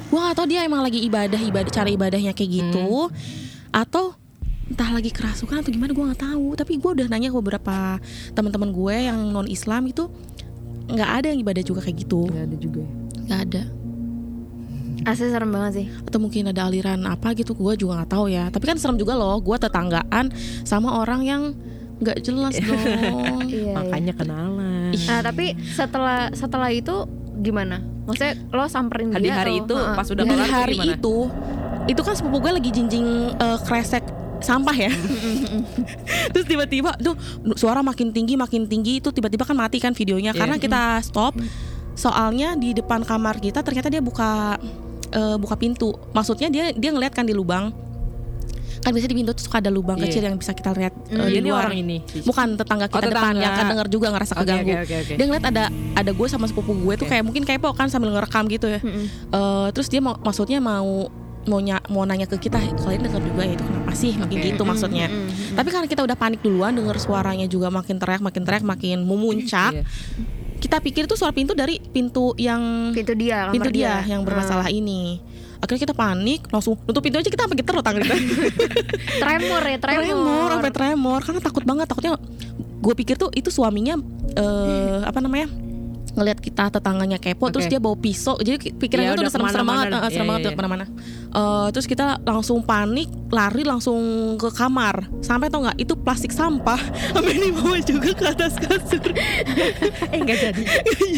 Gua 0.08 0.32
gak 0.32 0.40
tau 0.40 0.48
dia 0.48 0.64
emang 0.64 0.80
lagi 0.80 1.04
ibadah, 1.04 1.36
ibadah 1.38 1.68
cara 1.68 1.92
ibadahnya 1.92 2.32
kayak 2.32 2.48
gitu, 2.64 3.12
atau 3.76 4.16
entah 4.72 4.96
lagi 4.96 5.12
kerasukan 5.12 5.60
atau 5.60 5.68
gimana 5.68 5.92
gue 5.92 6.00
nggak 6.00 6.24
tahu. 6.24 6.56
Tapi 6.56 6.80
gue 6.80 6.92
udah 6.96 7.08
nanya 7.08 7.28
ke 7.28 7.36
beberapa 7.36 8.00
teman-teman 8.32 8.72
gue 8.72 8.96
yang 9.04 9.20
non 9.32 9.48
Islam 9.48 9.84
itu 9.84 10.08
nggak 10.88 11.10
ada 11.14 11.28
yang 11.28 11.40
ibadah 11.40 11.62
juga 11.62 11.80
kayak 11.82 11.98
gitu, 12.00 12.26
Gak 12.26 12.44
ada 12.44 12.58
juga 12.58 12.80
ya. 12.80 12.92
nggak 13.24 13.42
ada. 13.44 13.64
Asli 15.04 15.28
serem 15.28 15.48
banget 15.50 15.72
sih. 15.74 15.88
Atau 16.04 16.18
mungkin 16.18 16.48
ada 16.48 16.64
aliran 16.64 17.00
apa 17.04 17.32
gitu, 17.32 17.52
gue 17.54 17.74
juga 17.78 18.02
nggak 18.02 18.12
tahu 18.12 18.28
ya. 18.28 18.48
Tapi 18.48 18.66
kan 18.66 18.76
serem 18.76 18.96
juga 18.96 19.14
loh, 19.14 19.38
gue 19.38 19.56
tetanggaan 19.56 20.32
sama 20.64 21.00
orang 21.00 21.22
yang 21.22 21.42
nggak 21.98 22.18
jelas 22.20 22.56
dong. 22.66 23.48
Iya. 23.48 23.72
Makanya 23.74 24.14
kenalan. 24.14 24.92
Nah, 24.92 25.20
tapi 25.22 25.56
setelah 25.66 26.32
setelah 26.32 26.70
itu 26.70 27.08
gimana? 27.38 27.80
Maksudnya 28.04 28.36
lo 28.50 28.66
samperin 28.66 29.12
Di 29.12 29.24
dia 29.24 29.38
hari 29.38 29.60
atau- 29.60 29.64
itu, 29.64 29.76
Heeh. 29.76 29.96
pas 29.96 30.08
udah 30.08 30.24
di 30.24 30.36
hari 30.36 30.76
gimana? 30.76 30.96
itu 30.96 31.16
itu 31.88 32.02
kan 32.04 32.14
sepupu 32.14 32.38
gue 32.42 32.52
lagi 32.52 32.70
jinjing 32.70 33.08
eh, 33.32 33.58
kresek 33.64 34.04
sampah 34.40 34.78
ya 34.78 34.92
terus 36.32 36.46
tiba-tiba 36.46 36.94
tuh 36.96 37.16
suara 37.54 37.82
makin 37.82 38.10
tinggi 38.10 38.34
makin 38.34 38.66
tinggi 38.66 39.00
itu 39.00 39.10
tiba-tiba 39.10 39.44
kan 39.44 39.56
mati 39.56 39.78
kan 39.78 39.92
videonya 39.92 40.30
Iya. 40.30 40.40
karena 40.40 40.56
kita 40.58 40.82
stop 41.02 41.34
soalnya 41.94 42.54
di 42.54 42.72
depan 42.72 43.02
kamar 43.02 43.38
kita 43.38 43.60
ternyata 43.60 43.88
dia 43.88 44.00
buka 44.00 44.62
eh, 45.10 45.36
buka 45.36 45.56
pintu 45.56 45.96
maksudnya 46.12 46.48
dia 46.48 46.70
dia 46.70 46.90
ngeliat 46.90 47.12
kan 47.12 47.24
di 47.24 47.32
lubang 47.32 47.74
kan 48.78 48.94
biasanya 48.94 49.10
di 49.10 49.20
pintu 49.20 49.32
tuh 49.34 49.44
suka 49.44 49.58
ada 49.58 49.68
lubang 49.68 49.98
Iya. 49.98 50.06
kecil 50.06 50.22
yang 50.24 50.38
bisa 50.38 50.54
kita 50.54 50.70
lihat 50.72 50.94
eh, 51.08 51.18
Hmm. 51.18 51.28
di 51.28 51.40
Ini 51.40 51.50
luar 51.50 51.66
orang 51.66 51.80
ini. 51.80 51.98
bukan 52.22 52.48
tetangga 52.56 52.86
kita 52.86 52.96
Oh, 52.96 53.04
depan 53.04 53.16
tetangga. 53.26 53.42
yang 53.42 53.54
kan 53.54 53.66
denger 53.68 53.88
juga 53.90 54.08
ngerasa 54.14 54.34
keganggu 54.38 54.70
oke, 54.70 54.80
oke, 54.80 54.96
oke. 55.02 55.14
dia 55.14 55.26
ngeliat 55.26 55.46
ada 55.46 55.64
ada 55.96 56.12
gue 56.14 56.28
sama 56.28 56.46
sepupu 56.46 56.72
gue 56.76 56.94
tuh 56.96 57.04
Oke. 57.04 57.12
kayak 57.12 57.24
mungkin 57.24 57.44
kepo 57.44 57.74
kan 57.74 57.88
sambil 57.88 58.12
ngerekam 58.12 58.46
gitu 58.46 58.70
ya 58.70 58.80
Mm-mm. 58.80 59.06
Eh, 59.30 59.68
terus 59.74 59.88
dia 59.88 59.98
mau 59.98 60.14
maksudnya 60.18 60.62
mau 60.62 61.10
mau 61.48 61.58
nya- 61.58 61.84
mau 61.88 62.04
nanya 62.04 62.24
ke 62.26 62.38
kita 62.38 62.60
kalian 62.78 63.02
dengar 63.02 63.20
juga 63.20 63.42
ya 63.42 63.54
itu 63.54 63.64
kenapa 63.64 63.92
sih 63.94 64.14
makin 64.14 64.38
Oke. 64.38 64.48
gitu 64.48 64.62
maksudnya 64.64 65.08
Mm-mm, 65.08 65.26
mm-mm. 65.26 65.56
tapi 65.56 65.70
karena 65.70 65.88
kita 65.88 66.02
udah 66.04 66.14
panik 66.14 66.40
duluan 66.40 66.72
denger 66.72 66.98
suaranya 66.98 67.46
juga 67.46 67.68
makin 67.70 67.96
teriak 67.96 68.20
makin 68.20 68.42
teriak 68.42 68.64
makin 68.64 68.98
memuncak 69.02 69.72
Iya. 69.74 69.84
kita 70.58 70.78
pikir 70.80 71.06
itu 71.06 71.14
suara 71.14 71.32
pintu 71.32 71.54
dari 71.54 71.78
pintu 71.78 72.36
yang 72.36 72.92
pintu 72.92 73.14
dia, 73.14 73.48
pintu 73.48 73.66
kamar 73.66 73.74
dia, 73.74 73.94
yang 74.06 74.22
Ah. 74.22 74.26
bermasalah 74.26 74.68
ini 74.68 75.24
akhirnya 75.58 75.82
kita 75.82 75.96
panik 75.96 76.46
langsung 76.48 76.78
nutup 76.80 77.00
pintu 77.00 77.18
aja 77.18 77.26
kita 77.26 77.44
sampai 77.44 77.58
geter 77.58 77.74
loh 77.74 77.82
tangan 77.82 78.00
kita 78.00 78.16
Tremor 79.22 79.62
ya, 79.64 79.78
tremor. 79.80 80.02
tremor 80.04 80.48
sampai 80.52 80.72
tremor 80.72 81.20
karena 81.22 81.42
takut 81.42 81.64
banget 81.64 81.86
takutnya 81.86 82.14
gue 82.78 82.94
pikir 82.96 83.16
tuh 83.16 83.30
itu 83.32 83.50
suaminya 83.50 83.98
eh 84.34 85.02
apa 85.02 85.18
namanya 85.18 85.50
ngelihat 86.18 86.40
kita 86.40 86.68
tetangganya 86.70 87.16
kepo 87.16 87.48
terus 87.48 87.64
Oke. 87.64 87.72
dia 87.72 87.80
bawa 87.80 87.94
pisau 87.96 88.36
jadi 88.36 88.58
ki- 88.58 88.74
pikiran 88.76 89.04
Ya, 89.04 89.10
tuh 89.12 89.22
udah 89.22 89.32
serem-serem 89.32 89.66
banget 89.66 89.86
eh, 89.88 89.94
serem 89.94 90.18
Iya, 90.18 90.22
banget 90.26 90.40
iya, 90.40 90.44
udah 90.44 90.52
ke 90.52 90.60
mana-mana 90.60 90.86
Eh, 91.28 91.68
terus 91.70 91.86
kita 91.86 92.06
langsung 92.24 92.60
panik 92.62 93.06
lari 93.30 93.62
langsung 93.62 94.00
ke 94.36 94.50
kamar 94.50 95.06
sampai 95.20 95.48
tau 95.48 95.62
nggak 95.62 95.78
itu 95.78 95.94
plastik 95.96 96.32
sampah 96.32 96.80
sampai 97.14 97.34
dibawa 97.36 97.78
juga 97.80 98.10
ke 98.12 98.26
atas 98.26 98.58
kasur 98.58 99.06
Eh 100.08 100.18
nggak 100.18 100.38
jadi. 100.42 100.62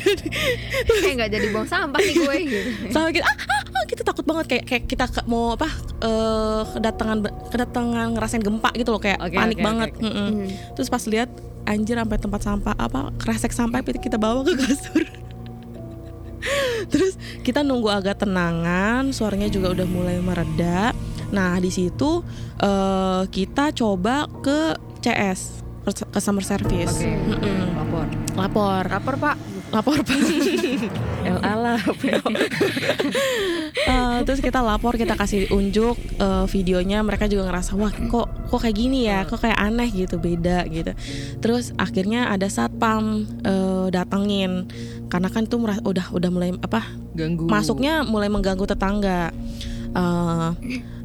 Kayak 0.99 1.13
nggak 1.15 1.31
jadi 1.31 1.47
buang 1.49 1.65
sampah 1.65 1.99
nih 1.99 2.15
gue 2.15 2.35
gitu. 2.43 2.69
sampai 2.89 3.11
kita 3.13 3.23
ah, 3.23 3.35
ah, 3.47 3.61
ah, 3.71 3.85
kita 3.85 4.01
takut 4.03 4.25
banget 4.25 4.45
kayak 4.47 4.63
kayak 4.65 4.83
kita 4.85 5.05
ke- 5.07 5.25
mau 5.25 5.53
apa 5.53 5.69
eh, 6.01 6.61
kedatangan 6.69 7.17
kedatangan 7.47 8.07
ngerasain 8.11 8.41
gempa 8.41 8.69
gitu 8.73 8.89
loh 8.89 8.99
kayak 8.99 9.19
Oke, 9.21 9.33
panik 9.33 9.57
oke, 9.57 9.63
banget 9.63 9.89
oke, 9.89 9.97
oke. 9.97 10.05
Mm-mm. 10.05 10.27
Hmm. 10.35 10.47
terus 10.73 10.89
pas 10.89 11.03
lihat 11.05 11.29
anjir 11.69 12.01
sampai 12.01 12.17
tempat 12.17 12.41
sampah 12.41 12.73
apa 12.73 13.13
kresek 13.21 13.53
sampah 13.53 13.85
kita- 13.85 14.17
bawa 14.17 14.41
ke 14.41 14.57
kasur 14.57 15.05
terus 16.91 17.13
kita 17.45 17.61
nunggu 17.61 17.93
agak 17.93 18.25
tenangan 18.25 19.13
suaranya 19.13 19.45
juga 19.53 19.77
udah 19.77 19.87
mulai 19.87 20.17
mereda 20.17 20.97
nah 21.29 21.61
di 21.61 21.69
situ 21.69 22.25
eh, 22.57 23.23
kita 23.29 23.69
coba 23.77 24.25
ke 24.41 24.73
CS 24.99 25.69
customer 26.11 26.43
service. 26.45 27.01
Mm-mm. 27.01 27.73
Lapor. 27.73 28.05
lapor 28.35 28.83
Lapor 28.85 29.15
pak. 29.17 29.35
Lapor 29.69 29.95
LA 31.23 31.53
lah. 31.63 31.79
Eh, 33.79 34.19
terus 34.21 34.41
kita 34.41 34.59
lapor 34.59 34.97
kita 34.97 35.13
kasih 35.15 35.49
unjuk 35.49 35.95
eh, 36.19 36.45
videonya. 36.47 36.99
Mereka 36.99 37.25
juga 37.25 37.47
ngerasa 37.47 37.73
wah 37.73 37.89
kok 37.89 38.27
kok 38.49 38.59
kayak 38.59 38.75
gini 38.75 39.07
ya? 39.07 39.23
Kok 39.23 39.39
kayak 39.39 39.55
aneh 39.57 39.89
gitu 39.89 40.17
beda 40.17 40.67
gitu. 40.67 40.91
Terus 41.39 41.71
akhirnya 41.75 42.27
ada 42.27 42.49
satpam 42.49 43.23
eh, 43.41 43.87
datengin. 43.89 44.67
Karena 45.07 45.29
kan 45.29 45.45
itu 45.45 45.55
merasa- 45.57 45.81
udah 45.81 46.05
udah 46.11 46.29
mulai 46.29 46.49
apa 46.55 46.85
Ganggu. 47.15 47.45
masuknya 47.47 48.03
mulai 48.03 48.27
mengganggu 48.27 48.65
tetangga. 48.67 49.31
Eh, 49.89 50.49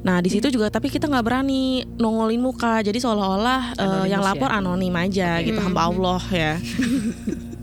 nah 0.04 0.21
di 0.21 0.28
situ 0.28 0.50
juga 0.50 0.68
tapi 0.68 0.92
kita 0.92 1.06
nggak 1.06 1.25
berani 1.25 1.85
nongolin 1.97 2.42
muka. 2.42 2.80
Jadi 2.80 2.99
seolah-olah 2.99 3.78
Anonimus 3.78 4.11
yang 4.11 4.21
ya? 4.21 4.26
lapor 4.26 4.50
anonim 4.50 4.94
aja 4.94 5.30
gitu. 5.40 5.61
Hamba 5.61 5.88
Allah 5.88 6.23
ya 6.28 6.52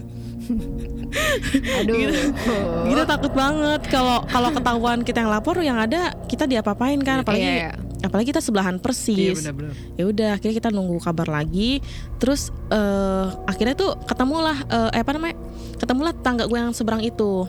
Aduh. 1.78 1.98
kita 2.86 3.04
takut 3.06 3.32
banget 3.32 3.82
kalau 3.88 4.24
kalau 4.26 4.50
ketahuan 4.50 5.00
kita 5.02 5.20
yang 5.20 5.32
lapor 5.32 5.56
yang 5.60 5.76
ada 5.76 6.16
kita 6.26 6.46
diapa-apain 6.46 7.00
kan 7.00 7.22
apalagi 7.22 7.44
Iya. 7.44 7.76
apalagi 8.02 8.28
kita 8.30 8.40
sebelahan 8.40 8.76
Iya 8.76 8.84
persis 8.84 9.38
benar-benar. 9.38 9.74
ya 9.94 10.04
udah 10.06 10.30
akhirnya 10.34 10.56
kita 10.58 10.70
nunggu 10.70 10.98
kabar 11.00 11.28
lagi 11.28 11.84
terus 12.16 12.50
eh 12.68 13.28
akhirnya 13.46 13.76
tuh 13.76 14.00
ketemulah 14.02 14.58
eh 14.64 15.00
apa 15.00 15.12
namanya 15.12 15.36
ketemulah 15.76 16.12
tetangga 16.12 16.46
gue 16.46 16.58
yang 16.58 16.72
seberang 16.72 17.02
itu 17.02 17.46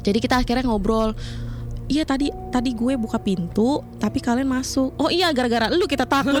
jadi 0.00 0.18
kita 0.18 0.34
akhirnya 0.38 0.64
ngobrol 0.64 1.12
Iya 1.90 2.08
tadi 2.08 2.32
tadi 2.48 2.72
gue 2.72 2.96
buka 2.96 3.20
pintu 3.20 3.84
tapi 4.00 4.16
kalian 4.16 4.48
masuk. 4.48 4.96
Oh 4.96 5.12
iya 5.12 5.28
gara-gara 5.28 5.68
lu 5.68 5.84
kita 5.84 6.08
takut. 6.08 6.40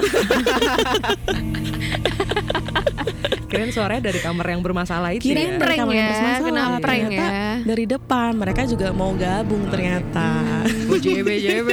Kirain 3.52 3.68
suaranya 3.70 4.02
dari 4.02 4.18
kamar 4.18 4.46
yang 4.48 4.60
bermasalah 4.60 5.12
itu 5.12 5.22
Kirain 5.22 5.52
ya. 5.52 5.58
Prank 5.58 5.80
main 5.82 5.92
ya, 5.92 6.08
bermasalah. 6.08 6.40
kena 6.42 6.64
prank 6.78 7.02
Ternyata 7.04 7.26
ya. 7.28 7.50
Dari 7.62 7.84
depan 7.86 8.30
mereka 8.34 8.62
juga 8.64 8.88
mau 8.90 9.12
gabung 9.12 9.68
ternyata. 9.68 10.28
Oh, 10.88 10.96
JB 10.96 11.28
JB. 11.38 11.68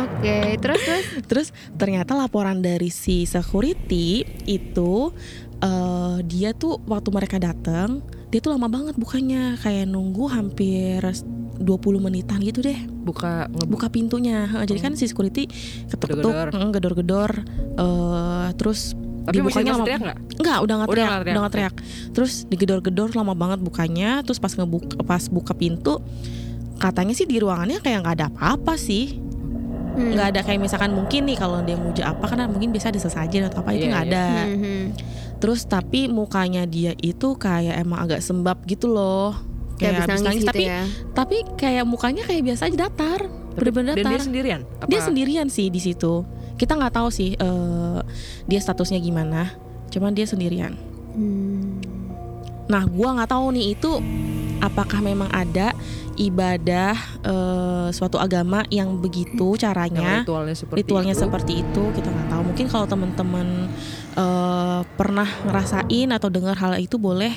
Oke, 0.00 0.38
terus 0.56 0.80
terus. 0.80 1.04
Terus 1.24 1.48
ternyata 1.74 2.14
laporan 2.14 2.60
dari 2.60 2.88
si 2.88 3.24
security 3.24 4.22
itu 4.44 5.10
eh, 5.58 6.16
dia 6.22 6.50
tuh 6.52 6.78
waktu 6.84 7.08
mereka 7.10 7.36
datang 7.36 8.00
dia 8.26 8.38
tuh 8.38 8.52
lama 8.52 8.66
banget 8.66 8.94
bukanya 8.94 9.54
kayak 9.56 9.86
nunggu 9.86 10.26
hampir 10.26 10.98
20 10.98 11.62
menitan 12.00 12.36
gitu 12.40 12.60
deh 12.60 12.76
Buka 13.00 13.46
ngebuka. 13.46 13.70
buka 13.70 13.86
pintunya. 13.88 14.44
Heeh, 14.46 14.66
Jadi 14.66 14.80
kan 14.80 14.92
si 14.92 15.06
security 15.06 15.46
ketuk-ketuk, 15.86 16.26
Gedor-gedor. 16.52 16.70
gedor-gedor 16.70 17.30
eh, 17.76 18.48
terus 18.54 18.92
Tapi 19.26 19.34
dibukanya 19.42 19.62
masih 19.66 19.74
lama 19.74 19.86
teriak 19.86 20.00
nggak? 20.06 20.18
Enggak, 20.38 20.58
udah 20.62 20.74
nggak 20.78 20.88
Udah 20.88 20.94
teriak, 20.94 21.08
nggak 21.10 21.18
teriak, 21.18 21.34
udah 21.34 21.42
nggak 21.42 21.54
teriak. 21.54 21.74
Terus 22.14 22.32
digedor-gedor 22.46 23.08
lama 23.18 23.34
banget 23.34 23.58
bukanya, 23.58 24.10
terus 24.22 24.38
pas 24.38 24.52
ngebuka 24.54 25.02
pas 25.02 25.22
buka 25.26 25.52
pintu 25.52 25.98
katanya 26.76 27.16
sih 27.16 27.24
di 27.24 27.40
ruangannya 27.40 27.80
kayak 27.80 28.04
nggak 28.04 28.14
ada 28.20 28.26
apa-apa 28.30 28.76
sih. 28.76 29.18
Hmm. 29.96 30.12
nggak 30.12 30.28
ada 30.28 30.40
kayak 30.44 30.60
misalkan 30.60 30.92
mungkin 30.92 31.24
nih 31.24 31.40
kalau 31.40 31.64
dia 31.64 31.72
muja 31.72 32.12
apa 32.12 32.28
kan 32.28 32.44
mungkin 32.52 32.68
bisa 32.68 32.92
ada 32.92 33.00
sesajen 33.00 33.48
atau 33.48 33.64
apa 33.64 33.72
itu 33.72 33.88
Iya, 33.88 33.92
nggak 33.96 34.04
iya. 34.04 34.12
ada 34.12 34.26
hmm. 34.44 34.84
terus 35.40 35.64
tapi 35.64 36.04
mukanya 36.04 36.68
dia 36.68 36.92
itu 37.00 37.32
kayak 37.40 37.80
emang 37.80 38.04
agak 38.04 38.20
sembab 38.20 38.60
gitu 38.68 38.92
loh 38.92 39.32
Kayak 39.80 40.04
habis 40.04 40.20
nangis, 40.20 40.44
gitu 40.44 40.52
tapi 40.52 40.64
ya. 40.68 40.84
tapi 41.16 41.36
kayak 41.56 41.84
mukanya 41.88 42.28
kayak 42.28 42.44
biasa 42.44 42.68
aja 42.68 42.76
datar 42.88 43.24
bener-bener 43.56 43.96
Dan 43.96 44.04
datar 44.04 44.12
dia 44.12 44.20
sendirian? 44.20 44.60
Apa? 44.80 44.88
dia 44.92 45.00
sendirian 45.00 45.48
sih 45.48 45.72
di 45.72 45.80
situ 45.80 46.28
kita 46.56 46.72
nggak 46.72 46.92
tahu 46.92 47.08
sih 47.08 47.32
eh, 47.32 47.98
dia 48.44 48.60
statusnya 48.60 48.98
gimana 48.98 49.52
cuman 49.88 50.12
dia 50.12 50.24
sendirian 50.24 50.74
Hmm. 51.12 51.80
Nah, 52.66 52.84
gua 52.84 53.16
nggak 53.16 53.30
tahu 53.30 53.56
nih 53.56 53.72
itu 53.72 53.88
apakah 54.58 55.00
memang 55.00 55.32
ada 55.32 55.72
ibadah 56.16 56.92
eh, 57.22 57.88
suatu 57.88 58.16
agama 58.16 58.68
yang 58.68 58.98
begitu 58.98 59.54
Yang 59.54 59.62
caranya, 59.62 60.10
ritualnya 60.20 60.52
seperti 60.52 60.78
ritualnya 60.82 61.14
itu. 61.14 61.22
seperti 61.24 61.52
itu 61.56 61.82
kita 61.94 62.08
nggak 62.10 62.28
tahu. 62.28 62.42
Mungkin 62.44 62.66
kalau 62.68 62.84
teman-teman 62.84 63.48
eh, 64.12 64.80
pernah 64.92 65.28
ngerasain 65.48 66.08
atau 66.10 66.28
dengar 66.28 66.56
hal 66.58 66.76
itu 66.76 67.00
boleh 67.00 67.32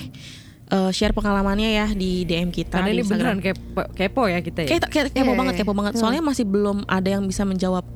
eh, 0.68 0.92
share 0.92 1.16
pengalamannya 1.16 1.70
ya 1.72 1.88
di 1.88 2.24
DM 2.24 2.52
kita 2.52 2.84
Karena 2.84 2.92
ini 2.92 3.04
beneran 3.06 3.40
kepo, 3.40 3.88
kepo 3.96 4.28
ya 4.28 4.44
kita 4.44 4.68
ya. 4.68 4.76
Kepo 4.76 4.92
Iya, 5.24 5.40
banget, 5.40 5.54
iya. 5.56 5.60
kepo 5.64 5.72
banget. 5.72 5.94
Soalnya 5.96 6.20
masih 6.20 6.44
belum 6.44 6.84
ada 6.84 7.08
yang 7.08 7.24
bisa 7.24 7.48
menjawab. 7.48 7.88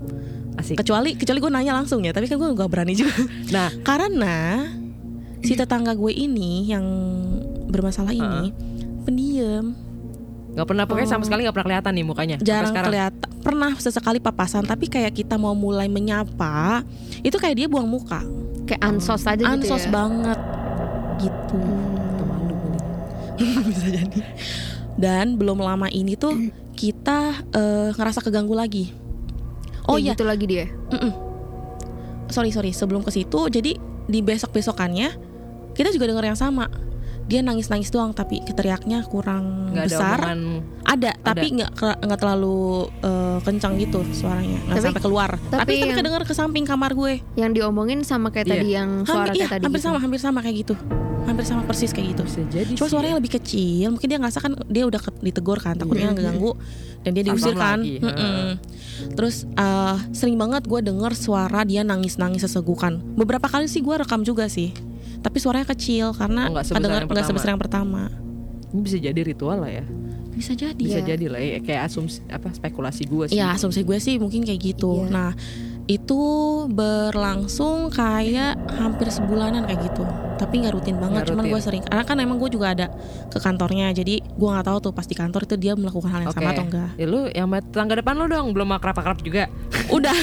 Asik. 0.54 0.78
Kecuali 0.78 1.14
kecuali 1.14 1.40
gue 1.40 1.52
nanya 1.52 1.74
langsung 1.74 2.02
ya, 2.02 2.12
tapi 2.12 2.26
kan 2.26 2.38
gue 2.38 2.50
nggak 2.50 2.70
berani 2.70 2.94
juga. 2.94 3.14
Nah, 3.56 3.70
Karena 3.82 4.38
si 5.40 5.54
tetangga 5.54 5.92
gue 5.92 6.10
ini 6.10 6.70
yang 6.70 6.86
bermasalah 7.68 8.10
ini 8.10 8.54
pendiam, 9.04 9.74
nggak 10.54 10.64
pernah 10.64 10.86
pokoknya 10.86 11.10
sama 11.10 11.26
sekali 11.26 11.44
nggak 11.44 11.52
pernah 11.52 11.68
kelihatan 11.68 11.92
nih 11.92 12.06
mukanya. 12.06 12.36
jarang 12.40 12.70
sekarang. 12.70 12.88
kelihatan. 12.88 13.28
Pernah 13.44 13.72
sesekali 13.76 14.24
papasan, 14.24 14.64
tapi 14.64 14.88
kayak 14.88 15.12
kita 15.14 15.36
mau 15.36 15.52
mulai 15.52 15.92
menyapa, 15.92 16.80
itu 17.20 17.36
kayak 17.36 17.56
dia 17.58 17.68
buang 17.68 17.84
muka, 17.84 18.24
Kayak 18.64 18.82
ansos 18.82 19.28
aja 19.28 19.36
gitu 19.36 19.52
ansos 19.52 19.84
ya. 19.84 19.92
banget, 19.92 20.40
gitu. 21.20 21.60
Hmm. 21.60 21.92
Bisa 23.68 23.88
jadi. 23.90 24.20
Dan 24.94 25.36
belum 25.36 25.60
lama 25.60 25.90
ini 25.90 26.14
tuh 26.16 26.38
kita 26.74 27.44
eh, 27.52 27.90
ngerasa 27.92 28.22
keganggu 28.22 28.54
lagi. 28.54 28.94
Oh 29.88 30.00
iya, 30.00 30.16
gitu 30.16 30.24
lagi 30.24 30.46
dia. 30.48 30.68
Mm-mm. 30.92 31.12
sorry 32.32 32.50
sorry 32.50 32.72
sebelum 32.74 33.06
ke 33.06 33.12
situ 33.14 33.40
jadi 33.52 33.78
di 34.10 34.20
besok 34.26 34.56
besokannya 34.58 35.14
kita 35.78 35.94
juga 35.94 36.10
dengar 36.10 36.26
yang 36.26 36.40
sama 36.40 36.66
dia 37.24 37.40
nangis 37.40 37.68
nangis 37.68 37.88
doang 37.88 38.12
tapi 38.12 38.40
keteriaknya 38.40 39.02
kurang 39.04 39.72
Nggak 39.72 39.86
ada 39.86 39.90
besar. 39.90 40.18
omongan. 40.20 40.42
Ada, 40.84 41.12
tapi 41.18 41.46
nggak 41.56 41.72
nggak 42.04 42.20
terlalu 42.20 42.60
eh, 43.00 43.38
kencang 43.42 43.74
gitu 43.78 44.00
suaranya. 44.12 44.60
Nggak 44.62 44.76
Tapi- 44.76 44.86
sampai 44.86 45.02
keluar. 45.02 45.30
Tapi, 45.40 45.58
tapi 45.58 45.74
yang- 45.80 45.98
kedengar 45.98 46.22
ke 46.22 46.34
samping 46.34 46.64
kamar 46.64 46.92
gue. 46.94 47.24
Yang 47.34 47.52
diomongin 47.58 48.04
sama 48.04 48.30
kayak 48.30 48.46
Iya. 48.46 48.54
tadi 48.54 48.68
yang 48.70 48.90
suara 49.04 49.26
hampir, 49.26 49.40
iya, 49.40 49.48
tadi. 49.48 49.64
hampir 49.64 49.80
gitu. 49.80 49.88
sama 49.88 49.98
hampir 49.98 50.20
sama 50.20 50.40
kayak 50.40 50.58
gitu. 50.62 50.76
Hampir 51.24 51.46
sama 51.48 51.64
persis 51.64 51.90
kayak 51.90 52.08
gitu. 52.12 52.22
Bisa 52.28 52.40
jadi 52.46 52.72
cuma 52.74 52.84
sih. 52.84 52.92
suaranya 52.92 53.16
ya. 53.16 53.20
lebih 53.24 53.32
kecil. 53.34 53.88
Mungkin 53.90 54.08
dia 54.08 54.20
ngerasa 54.20 54.40
kan 54.40 54.52
dia 54.68 54.84
udah 54.84 55.00
ditegur 55.20 55.58
kan 55.58 55.74
takutnya 55.74 56.12
Mhm. 56.12 56.16
ngeganggu. 56.20 56.52
Dan 57.02 57.12
dia 57.14 57.24
diusir 57.24 57.56
kan. 57.56 57.80
terus 59.16 59.44
eh, 59.50 59.96
sering 60.12 60.36
banget 60.36 60.64
gue 60.64 60.80
denger 60.80 61.12
suara 61.14 61.64
dia 61.64 61.82
nangis 61.82 62.16
nangis 62.16 62.44
sesegukan. 62.44 63.00
Beberapa 63.14 63.48
kali 63.48 63.66
sih 63.66 63.80
gue 63.80 63.96
rekam 63.96 64.22
juga 64.22 64.46
sih 64.46 64.72
tapi 65.24 65.38
suaranya 65.40 65.66
kecil 65.66 66.12
karena 66.12 66.46
Oh, 66.46 66.54
nggak 66.54 66.66
sebesar 66.68 66.92
yang 66.94 67.08
pertama. 67.08 67.26
sebesar 67.26 67.50
yang 67.50 67.62
pertama 67.62 68.02
Ini 68.68 68.82
bisa 68.82 68.98
jadi 69.00 69.22
ritual 69.24 69.58
lah 69.60 69.72
ya. 69.72 69.86
bisa 70.30 70.52
jadi 70.52 70.74
Bisa 70.76 71.00
Iya. 71.00 71.08
jadi 71.08 71.26
lah 71.30 71.40
ya. 71.40 71.58
kayak 71.60 71.82
asumsi 71.88 72.20
apa 72.28 72.50
spekulasi 72.50 73.04
gue 73.06 73.26
sih. 73.30 73.38
ya 73.38 73.54
asumsi 73.54 73.82
gue 73.82 73.98
sih 73.98 74.18
mungkin 74.18 74.42
kayak 74.42 74.60
gitu 74.68 74.92
Iya. 75.00 75.10
nah 75.10 75.32
itu 75.84 76.24
berlangsung 76.72 77.92
kayak 77.92 78.56
hampir 78.80 79.12
sebulanan 79.12 79.68
kayak 79.68 79.92
gitu. 79.92 80.08
Tapi 80.40 80.64
nggak 80.64 80.74
rutin 80.76 80.96
banget 80.96 81.24
Nggak 81.24 81.30
cuman 81.36 81.46
gue 81.52 81.60
sering. 81.60 81.84
Karena 81.84 82.04
kan 82.08 82.18
emang 82.24 82.40
gue 82.40 82.50
juga 82.52 82.72
ada 82.72 82.88
ke 83.28 83.38
kantornya 83.40 83.92
jadi 83.92 84.24
gue 84.24 84.50
nggak 84.50 84.66
tahu 84.68 84.78
tuh 84.90 84.92
pas 84.96 85.04
di 85.04 85.16
kantor 85.16 85.44
itu 85.44 85.56
dia 85.60 85.76
melakukan 85.76 86.10
hal 86.10 86.20
yang 86.24 86.32
Oke. 86.32 86.40
sama 86.40 86.50
atau 86.56 86.66
enggak 86.68 86.90
Ya 86.96 87.06
lu 87.08 87.20
yang 87.32 87.48
sama 87.52 87.58
tetangga 87.60 87.94
depan 88.00 88.14
lu 88.16 88.26
dong 88.32 88.48
belum 88.56 88.70
akrab-akrab 88.80 89.20
juga. 89.20 89.52
udah. 89.96 90.16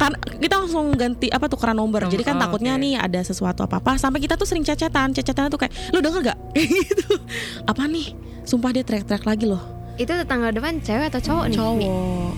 Kan 0.00 0.16
kita 0.40 0.54
langsung 0.56 0.96
ganti 0.96 1.28
apa 1.28 1.44
tukeran 1.46 1.76
nomor. 1.76 2.08
Nomor, 2.08 2.12
jadi 2.12 2.22
kan 2.24 2.40
oh, 2.40 2.42
takutnya 2.48 2.76
oke. 2.76 2.82
nih 2.82 2.94
ada 2.96 3.20
sesuatu 3.20 3.60
apa 3.64 3.76
apa 3.76 4.00
sampai 4.00 4.24
kita 4.24 4.40
tuh 4.40 4.48
sering 4.48 4.64
cecetan. 4.64 5.12
Cecetan 5.12 5.52
tuh 5.52 5.60
kayak 5.60 5.72
lu 5.92 6.00
denger 6.00 6.32
gak 6.32 6.38
gitu. 6.56 7.20
Apa 7.68 7.84
nih? 7.84 8.16
Sumpah 8.48 8.72
dia 8.72 8.82
teriak-teriak 8.82 9.28
lagi 9.28 9.44
loh 9.44 9.79
Itu 10.00 10.12
tetangga 10.16 10.48
depan 10.48 10.80
cewek 10.80 11.12
atau 11.12 11.20
cowok 11.20 11.44
nih? 11.52 11.56
Cowok 11.60 11.74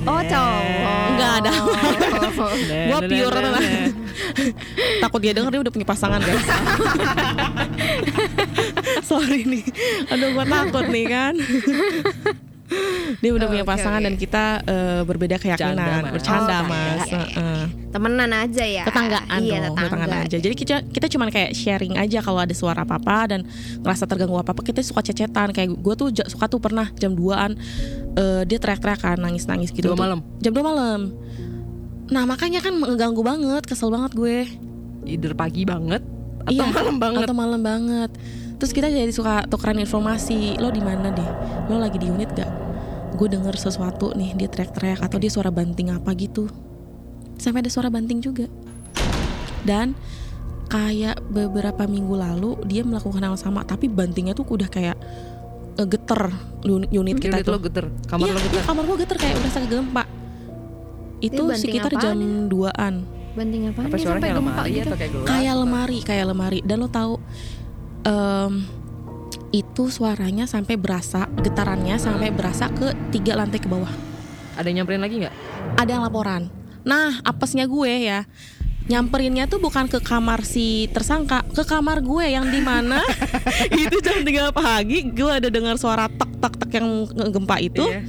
Oh 0.02 0.20
cowok. 0.26 0.62
Enggak 1.14 1.32
ada. 1.38 1.52
Gua 2.90 2.98
Nah, 2.98 3.06
pure 3.06 3.38
nah. 3.38 3.62
takut 5.02 5.20
dia 5.22 5.32
denger 5.34 5.50
dia 5.50 5.60
udah 5.66 5.72
punya 5.72 5.86
pasangan 5.86 6.20
guys 6.22 6.46
sorry 9.08 9.44
nih 9.46 9.64
aduh 10.10 10.28
gua 10.34 10.44
takut 10.46 10.86
nih 10.90 11.06
kan 11.06 11.34
dia 13.18 13.30
udah 13.30 13.46
punya 13.46 13.60
Oke, 13.60 13.70
pasangan 13.70 13.98
oke. 13.98 14.06
dan 14.06 14.14
kita 14.16 14.44
eh, 14.62 15.00
berbeda 15.02 15.36
keyakinan 15.36 15.76
Bercanda, 15.76 16.00
Mas. 16.00 16.12
bercanda 16.12 16.54
Oh, 16.54 16.62
mas 16.64 16.98
bercanda. 17.02 17.26
Heeh. 17.28 17.62
Temenan 17.92 18.30
aja 18.32 18.64
ya. 18.64 18.84
tetanggaan 18.84 19.38
Iya 19.38 19.58
dong 19.60 19.74
tetangga. 19.74 19.84
tetanggaan 20.00 20.22
aja 20.22 20.36
jadi 20.38 20.54
kita 20.54 20.76
kita 20.88 21.06
cuman 21.08 21.28
kayak 21.28 21.50
sharing 21.52 21.94
aja 21.94 22.18
kalau 22.18 22.40
ada 22.40 22.52
suara 22.52 22.80
apa 22.80 22.96
apa 22.96 23.18
dan 23.28 23.40
ngerasa 23.78 24.04
terganggu 24.06 24.34
apa 24.34 24.50
apa 24.50 24.62
kita 24.62 24.80
suka 24.80 25.02
cecetan 25.02 25.50
kayak 25.50 25.68
gue 25.70 25.94
tuh 25.94 26.08
suka 26.24 26.46
tuh 26.46 26.56
pernah 26.58 26.88
jam 26.94 27.12
2an 27.12 27.52
eh, 28.14 28.42
dia 28.42 28.56
teriak-teriak 28.56 28.98
kan 28.98 29.16
nangis-nangis 29.18 29.68
gitu 29.70 29.84
Dua 29.84 29.92
tuh. 29.92 30.00
malam? 30.00 30.18
jam 30.38 30.50
2 30.50 30.62
malam 30.62 31.00
nah 32.08 32.24
makanya 32.24 32.60
kan 32.60 32.72
mengganggu 32.72 33.20
banget 33.20 33.62
kesel 33.62 33.88
banget 33.88 34.12
gue 34.12 34.38
Either 35.02 35.32
pagi 35.32 35.62
banget 35.62 36.00
atau 36.42 36.52
Iya, 36.54 36.64
malam 36.68 36.96
banget. 36.96 37.24
atau 37.24 37.34
malam 37.34 37.60
banget 37.60 38.10
terus 38.54 38.70
kita 38.70 38.86
jadi 38.86 39.10
suka 39.10 39.42
tukeran 39.44 39.76
informasi 39.76 40.54
lo 40.56 40.70
di 40.70 40.78
mana 40.78 41.10
deh 41.10 41.28
lo 41.66 41.76
lagi 41.76 41.96
di 41.96 42.06
unit 42.06 42.30
gak 42.30 42.46
gue 43.22 43.38
denger 43.38 43.54
sesuatu 43.54 44.10
nih 44.18 44.34
dia 44.34 44.50
teriak-teriak 44.50 44.98
atau 44.98 45.22
dia 45.22 45.30
suara 45.30 45.54
banting 45.54 45.94
apa 45.94 46.10
gitu. 46.18 46.50
Sampai 47.38 47.62
ada 47.62 47.70
suara 47.70 47.86
banting 47.86 48.18
juga. 48.18 48.50
Dan 49.62 49.94
kayak 50.66 51.22
beberapa 51.30 51.86
minggu 51.86 52.18
lalu 52.18 52.58
dia 52.66 52.82
melakukan 52.82 53.22
hal 53.22 53.38
yang 53.38 53.38
sama 53.38 53.62
tapi 53.62 53.86
bantingnya 53.86 54.34
tuh 54.34 54.42
udah 54.50 54.66
kayak 54.66 54.98
eh, 55.78 55.86
geter 55.86 56.34
unit, 56.66 56.90
unit 56.90 57.14
kita 57.22 57.38
Unit 57.38 57.46
tuh. 57.46 57.54
lo 57.54 57.60
geter, 57.62 57.86
kamar 58.10 58.26
iya, 58.26 58.34
lo 58.34 58.40
geter. 58.42 58.58
iya, 58.58 58.62
kamar 58.66 58.82
gue 58.90 58.96
geter 59.06 59.16
kayak 59.22 59.34
udah 59.38 59.52
sakit 59.54 59.68
gempa. 59.70 60.04
Itu 61.22 61.42
banting 61.46 61.62
sekitar 61.62 61.92
jam 62.02 62.18
2an 62.50 62.94
Banting 63.38 63.70
apaan? 63.70 63.86
Apa 63.86 63.94
nih 63.94 64.02
suaranya 64.02 64.18
sampai 64.18 64.26
kayak 64.26 64.36
gempa 64.42 64.50
lemari 64.50 64.72
gitu? 64.74 64.88
kayak 64.98 65.12
kayak 65.30 65.54
lemari 65.54 65.98
kayak 66.02 66.24
lemari. 66.26 66.58
Dan 66.66 66.76
lo 66.82 66.88
tahu 66.90 67.14
em, 68.02 68.52
itu 69.52 69.92
suaranya 69.92 70.48
sampai 70.48 70.80
berasa 70.80 71.28
getarannya 71.44 72.00
sampai 72.00 72.32
berasa 72.32 72.72
ke 72.72 72.96
tiga 73.12 73.36
lantai 73.36 73.60
ke 73.60 73.68
bawah. 73.68 73.92
Ada 74.56 74.72
yang 74.72 74.82
nyamperin 74.82 75.04
lagi 75.04 75.16
nggak? 75.20 75.34
ada 75.76 75.90
yang 75.92 76.02
laporan. 76.04 76.48
Nah 76.82 77.20
apesnya 77.22 77.68
gue 77.68 77.92
ya. 78.08 78.24
Nyamperinnya 78.82 79.46
tuh 79.46 79.62
bukan 79.62 79.86
ke 79.86 80.02
kamar 80.02 80.42
si 80.42 80.90
tersangka 80.90 81.46
ke 81.54 81.62
kamar 81.62 82.02
gue 82.02 82.26
yang 82.34 82.50
di 82.50 82.58
mana. 82.58 82.98
Itu 83.86 84.02
jam 84.02 84.26
3 84.26 84.50
pagi 84.50 85.06
gue 85.06 85.30
ada 85.30 85.46
dengar 85.46 85.78
suara 85.78 86.10
tek 86.10 86.32
tek 86.42 86.54
tek 86.58 86.70
yang 86.82 87.06
gempa 87.30 87.62
itu. 87.62 87.84
Iya. 87.86 88.02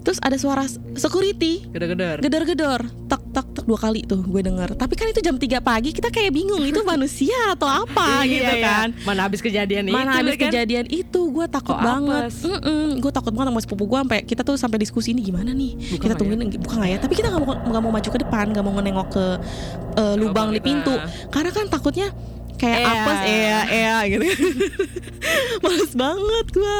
terus 0.00 0.16
ada 0.24 0.36
suara 0.40 0.64
security. 0.96 1.68
Geder-geder. 1.72 2.24
gedor-gedor. 2.24 2.80
Tak 3.04 3.20
tak 3.36 3.46
tak 3.60 3.68
dua 3.68 3.78
kali 3.78 4.00
tuh 4.02 4.20
gue 4.20 4.40
denger. 4.40 4.72
Tapi 4.74 4.94
kan 4.96 5.06
itu 5.06 5.20
jam 5.20 5.36
3 5.36 5.60
pagi 5.60 5.92
kita 5.92 6.08
kayak 6.08 6.32
bingung 6.32 6.64
itu 6.64 6.80
manusia 6.82 7.36
atau 7.52 7.68
apa 7.68 8.22
gitu 8.30 8.40
Iya, 8.40 8.56
iya. 8.56 8.64
kan. 8.64 8.88
Mana 9.04 9.28
habis 9.28 9.38
kejadian 9.38 9.86
mana 9.86 10.16
itu 10.16 10.18
habis 10.24 10.36
kan? 10.36 10.48
kejadian 10.48 10.86
itu 10.88 11.20
gue 11.28 11.46
takut 11.46 11.76
Kok 11.76 11.84
banget. 11.84 12.24
Apes? 12.32 12.38
gue 12.96 13.12
takut 13.12 13.32
banget 13.32 13.48
sama 13.52 13.60
sepupu 13.60 13.84
gue 13.86 13.98
sampai 14.00 14.18
kita 14.24 14.40
tuh 14.40 14.56
sampai 14.56 14.78
diskusi 14.80 15.12
ini 15.12 15.20
gimana 15.20 15.52
nih? 15.52 15.76
Buka 15.92 16.08
kita 16.08 16.14
tungguin 16.16 16.40
bukan 16.58 16.76
nggak 16.80 16.90
ya? 16.90 16.98
Tapi 16.98 17.12
kita 17.14 17.28
nggak 17.28 17.42
mau 17.44 17.54
nggak 17.54 17.82
mau 17.84 17.92
maju 17.92 18.08
ke 18.08 18.18
depan 18.18 18.44
nggak 18.50 18.64
mau 18.64 18.72
nengok 18.80 19.08
ke 19.12 19.24
eh, 19.94 20.14
lubang 20.16 20.48
di 20.50 20.60
pintu. 20.60 20.96
Karena 21.28 21.52
kan 21.52 21.68
takutnya 21.68 22.08
kayak 22.56 22.76
Ea. 22.76 22.92
apes 22.92 23.20
ea 23.24 23.60
ea 23.72 23.98
gitu. 24.08 24.24
Males 25.64 25.92
banget 25.92 26.46
gue 26.52 26.76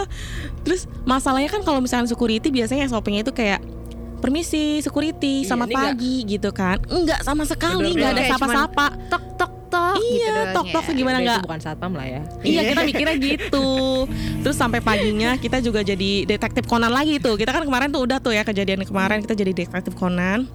terus 0.60 0.84
masalahnya 1.04 1.48
kan 1.48 1.64
kalau 1.64 1.80
misalnya 1.80 2.04
security 2.04 2.52
biasanya 2.52 2.84
SOP-nya 2.84 3.24
itu 3.24 3.32
kayak 3.32 3.64
permisi 4.20 4.62
security 4.78 5.42
Iya, 5.42 5.56
nggak- 5.56 5.72
pagi 5.72 6.14
gitu 6.24 6.50
kan 6.50 6.76
enggak 6.84 7.20
sama 7.20 7.42
sekali 7.42 7.92
nggak 7.92 8.10
ada 8.12 8.22
sapa-sapa 8.28 8.86
Tok 9.08 9.24
tok 9.34 9.52
tok. 9.66 9.96
Iya, 9.96 10.02
gitu 10.02 10.30
doang 10.36 10.52
tok, 10.52 10.66
tok 10.68 10.84
ya. 10.84 10.92
gimana 10.92 11.16
nggak 11.18 11.36
Itu 11.36 11.46
bukan 11.46 11.60
satpam 11.60 11.92
lah 11.92 12.04
ya. 12.04 12.22
Iya 12.42 12.60
kita 12.66 12.80
mikirnya 12.82 13.16
gitu 13.16 13.68
Terus 14.40 14.56
sampai 14.56 14.80
paginya 14.80 15.34
kita 15.36 15.58
juga 15.58 15.80
jadi 15.80 16.10
detektif 16.24 16.64
Conan 16.64 16.90
lagi 16.90 17.16
tuh 17.16 17.34
Kita 17.34 17.50
kan 17.50 17.62
kemarin 17.62 17.88
tuh 17.88 18.02
udah 18.02 18.18
tuh 18.18 18.30
ya 18.30 18.42
kejadian 18.42 18.82
kemarin 18.82 19.20
kita 19.20 19.32
jadi 19.32 19.52
detektif 19.52 19.94
Conan 19.94 20.50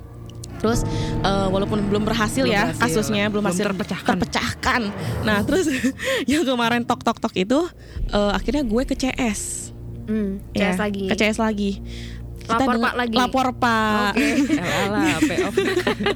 Terus 0.56 0.84
eh, 1.22 1.48
walaupun 1.48 1.80
belum 1.86 2.04
berhasil 2.04 2.42
Belum 2.42 2.54
ya 2.54 2.64
berhasil. 2.70 2.82
kasusnya 2.82 3.24
belum, 3.26 3.40
Belum 3.40 3.46
hasil 3.50 3.64
terpecahkan. 3.66 4.08
terpecahkan. 4.14 4.82
Nah 5.22 5.38
terus 5.42 5.68
yang 6.32 6.44
kemarin 6.44 6.82
tok 6.82 7.00
tok 7.02 7.18
tok 7.18 7.34
itu 7.36 7.60
eh, 8.10 8.32
akhirnya 8.32 8.64
gue 8.64 8.82
ke 8.84 8.96
CS, 8.96 9.72
Hmm, 10.06 10.38
Ya, 10.52 10.70
CS 10.70 10.80
lagi. 10.80 11.06
ke 11.08 11.16
CS 11.16 11.38
lagi. 11.40 11.72
Kita 12.46 12.56
Lapor 12.56 12.72
denger- 12.72 12.86
Pak 12.86 12.96
lagi? 12.96 13.16
Lapor 13.16 13.48
Pak. 13.56 14.12
Payoff. 15.26 15.56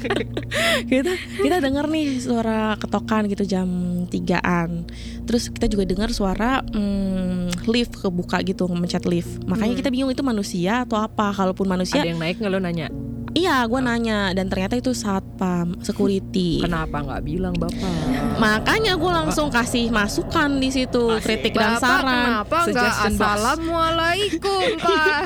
kita 0.92 1.12
kita 1.40 1.58
dengar 1.60 1.86
nih 1.88 2.20
suara 2.20 2.60
ketokan 2.76 3.26
gitu 3.26 3.44
jam 3.44 3.68
3-an. 4.06 4.86
Terus 5.26 5.50
kita 5.50 5.66
juga 5.66 5.84
dengar 5.84 6.10
suara 6.10 6.62
mm, 6.64 7.66
lift 7.66 7.98
kebuka 7.98 8.42
gitu, 8.42 8.66
mencet 8.68 9.04
lift. 9.04 9.42
Makanya 9.44 9.68
Hmm. 9.70 9.80
kita 9.80 9.90
bingung 9.90 10.10
itu 10.10 10.22
manusia 10.22 10.84
atau 10.84 10.98
apa. 10.98 11.32
Kalaupun 11.32 11.66
manusia, 11.66 12.00
Ada 12.00 12.10
yang 12.10 12.20
naik 12.20 12.38
nggak 12.38 12.52
lo 12.52 12.60
nanya? 12.60 12.88
Iya, 13.32 13.62
gue 13.64 13.80
nanya 13.80 14.32
dan 14.32 14.46
ternyata 14.46 14.74
itu 14.74 14.92
satpam 14.92 15.78
security. 15.80 16.60
Kenapa 16.60 17.00
nggak 17.00 17.22
bilang 17.22 17.54
bapak? 17.54 17.94
Makanya 18.36 18.94
gue 18.94 19.12
langsung 19.14 19.48
kasih 19.48 19.90
masukan 19.90 20.48
di 20.56 20.70
situ, 20.70 21.04
Asik. 21.10 21.24
kritik 21.24 21.54
dan 21.54 21.76
Bapak 21.76 21.82
saran. 21.82 22.24
kenapa 22.26 22.58
box. 22.64 22.96
assalamualaikum 23.06 24.64
pak? 24.78 25.22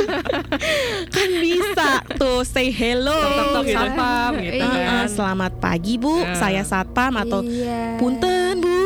Kan 1.15 1.29
bisa 1.37 1.89
tuh 2.15 2.41
say 2.41 2.69
hello. 2.69 3.13
Tok, 3.13 3.31
tok, 3.31 3.47
tok, 3.51 3.63
gitu. 3.63 3.75
satpam 3.75 4.31
gitu 4.37 4.55
Iya. 4.55 4.83
Kan. 4.83 5.05
selamat 5.07 5.51
pagi 5.59 5.93
bu, 5.95 6.15
Ya. 6.17 6.33
saya 6.35 6.61
satpam 6.63 7.13
atau 7.17 7.39
Iya. 7.41 7.97
punten 7.97 8.55
bu. 8.59 8.79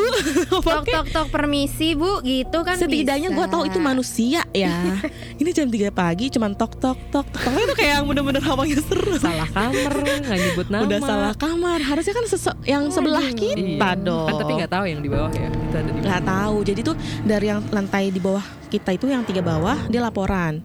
Tok 0.60 0.84
tok 0.96 1.06
tok 1.08 1.28
permisi 1.30 1.94
bu 1.94 2.20
gitu 2.22 2.64
kan 2.64 2.76
Setidaknya 2.76 3.30
gue 3.30 3.46
tahu 3.48 3.64
itu 3.64 3.78
manusia 3.78 4.42
ya. 4.52 4.98
Ini 5.40 5.50
jam 5.52 5.68
3 5.68 5.88
pagi 5.90 6.28
cuman 6.28 6.52
tok 6.52 6.76
tok 6.76 6.98
tok. 7.10 7.28
Toknya 7.30 7.64
itu 7.64 7.76
kayak 7.76 7.92
yang 7.94 8.06
bener-bener 8.06 8.42
hawanya 8.42 8.80
seru. 8.82 9.07
Salah 9.16 9.50
kamar, 9.50 9.92
nggak 9.98 10.38
nyebut 10.38 10.68
nama. 10.68 10.84
Udah 10.84 11.00
salah 11.00 11.34
kamar. 11.34 11.80
Harusnya 11.80 12.14
kan 12.14 12.26
yang 12.64 12.84
sebelah 12.92 13.26
kita 13.32 13.90
Iya. 13.96 14.04
dong. 14.04 14.28
Kan 14.28 14.34
tapi 14.38 14.52
nggak 14.60 14.72
tahu 14.72 14.86
yang 14.86 15.00
di 15.00 15.10
bawah 15.10 15.32
ya. 15.32 15.48
Itu 15.48 15.76
ada 15.76 15.90
di 15.90 16.00
nggak 16.04 16.24
tahu. 16.24 16.58
Jadi 16.64 16.80
tuh 16.84 16.96
dari 17.24 17.46
yang 17.48 17.60
lantai 17.72 18.12
di 18.12 18.20
bawah 18.20 18.44
kita 18.68 18.92
itu 18.92 19.08
yang 19.08 19.24
tiga 19.24 19.40
bawah 19.40 19.78
dia 19.88 20.00
laporan. 20.00 20.60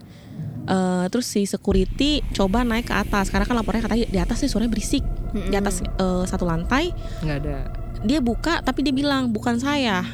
Eh, 0.62 1.06
terus 1.10 1.26
si 1.26 1.42
security 1.42 2.22
coba 2.30 2.62
naik 2.62 2.86
ke 2.86 2.94
atas 2.94 3.34
karena 3.34 3.42
kan 3.42 3.58
lapornya 3.58 3.82
katanya 3.82 4.06
di 4.06 4.18
atas 4.18 4.38
sih 4.38 4.46
suaranya 4.46 4.70
berisik 4.70 5.02
di 5.34 5.56
atas 5.58 5.82
eh, 5.82 6.22
satu 6.22 6.46
lantai 6.46 6.94
nggak 7.18 7.38
ada. 7.42 7.58
dia 8.06 8.22
buka 8.22 8.62
tapi 8.62 8.86
dia 8.86 8.94
bilang 8.94 9.34
bukan 9.34 9.58
saya 9.58 10.06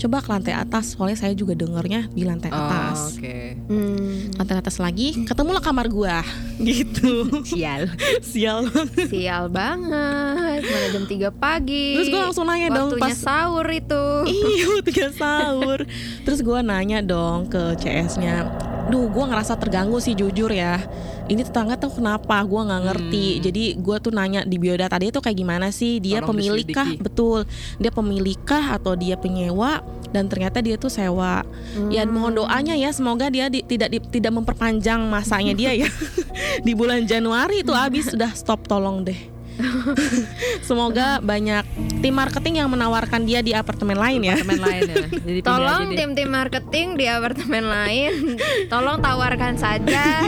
coba 0.00 0.24
ke 0.24 0.28
lantai 0.32 0.56
atas 0.56 0.96
soalnya 0.96 1.20
saya 1.20 1.36
juga 1.36 1.52
dengernya 1.52 2.08
di 2.08 2.24
lantai 2.24 2.48
Oh, 2.48 2.56
atas. 2.56 3.20
Oke. 3.20 3.60
Hmm, 3.68 4.32
lantai 4.34 4.56
atas 4.56 4.80
lagi 4.80 5.28
ketemulah 5.28 5.60
kamar 5.60 5.92
gua. 5.92 6.24
Gitu. 6.60 7.24
Sial. 7.44 7.88
sial. 8.20 8.68
Sial 9.08 9.48
banget. 9.48 10.60
Mana 10.60 10.86
jam 10.92 11.04
3 11.04 11.32
pagi? 11.32 11.96
Terus 11.96 12.08
gua 12.08 12.22
langsung 12.28 12.44
nanya 12.44 12.68
dong 12.68 12.88
waktunya 12.92 13.04
pas 13.04 13.16
sahur 13.16 13.66
itu. 13.68 14.04
Iya 14.28 14.64
waktunya 14.76 15.08
sahur. 15.12 15.78
Terus 16.24 16.40
gua 16.40 16.60
nanya 16.60 17.00
dong 17.00 17.48
ke 17.48 17.76
CS-nya 17.76 18.44
duh 18.90 19.06
gua 19.06 19.24
ngerasa 19.26 19.54
terganggu 19.54 19.96
sih 19.96 20.12
jujur 20.12 20.50
ya. 20.50 20.82
Ini 21.24 21.40
tetangga 21.40 21.74
tuh 21.74 21.88
kenapa? 21.92 22.42
Gua 22.42 22.66
nggak 22.66 22.82
ngerti. 22.84 23.26
Hmm. 23.30 23.42
jadi 23.42 23.62
gua 23.76 23.96
tuh 23.96 24.10
nanya 24.10 24.42
di 24.42 24.58
biodata 24.58 24.98
dia 24.98 25.08
tuh 25.08 25.22
kayak 25.22 25.38
gimana 25.38 25.70
sih? 25.70 25.96
Dia 25.96 26.18
Tolong 26.18 26.34
pemilik 26.34 26.66
kah? 26.66 26.84
Diselidiki. 26.84 27.06
betul. 27.06 27.40
Dia 27.78 27.90
pemilik 27.90 28.38
kah 28.42 28.74
atau 28.74 28.92
dia 28.92 29.14
penyewa? 29.14 29.80
Dan 30.10 30.26
ternyata 30.26 30.58
dia 30.58 30.74
tuh 30.74 30.90
sewa. 30.90 31.46
Ya 31.86 32.02
Hmm. 32.02 32.10
mohon 32.10 32.34
doanya 32.36 32.74
ya 32.74 32.90
semoga 32.90 33.26
dia 33.26 33.46
di- 33.46 33.62
tidak 33.62 33.88
di- 33.88 34.10
tidak 34.10 34.34
memperpanjang 34.34 34.98
masanya 35.02 35.54
dia 35.54 35.70
ya. 35.72 35.86
Di 36.66 36.74
bulan 36.74 37.06
Januari 37.06 37.62
itu 37.62 37.70
habis. 37.70 38.10
Sudah 38.10 38.34
stop 38.34 38.66
tolong 38.66 39.02
deh 39.02 39.18
semoga 40.68 41.20
banyak 41.20 41.64
tim 42.00 42.14
marketing 42.16 42.64
yang 42.64 42.68
menawarkan 42.72 43.24
dia 43.28 43.44
di 43.44 43.52
apartemen 43.52 43.96
lain 43.96 44.20
ya. 44.24 44.34
Apartemen 44.38 44.60
lain 44.62 44.82
ya. 44.88 44.96
Jadi 45.28 45.40
Tolong 45.44 45.82
tim-tim 45.94 46.30
marketing 46.30 46.88
di 46.96 47.06
apartemen 47.06 47.64
lain 47.68 48.12
Tolong 48.72 48.98
tawarkan 48.98 49.54
saja 49.60 50.24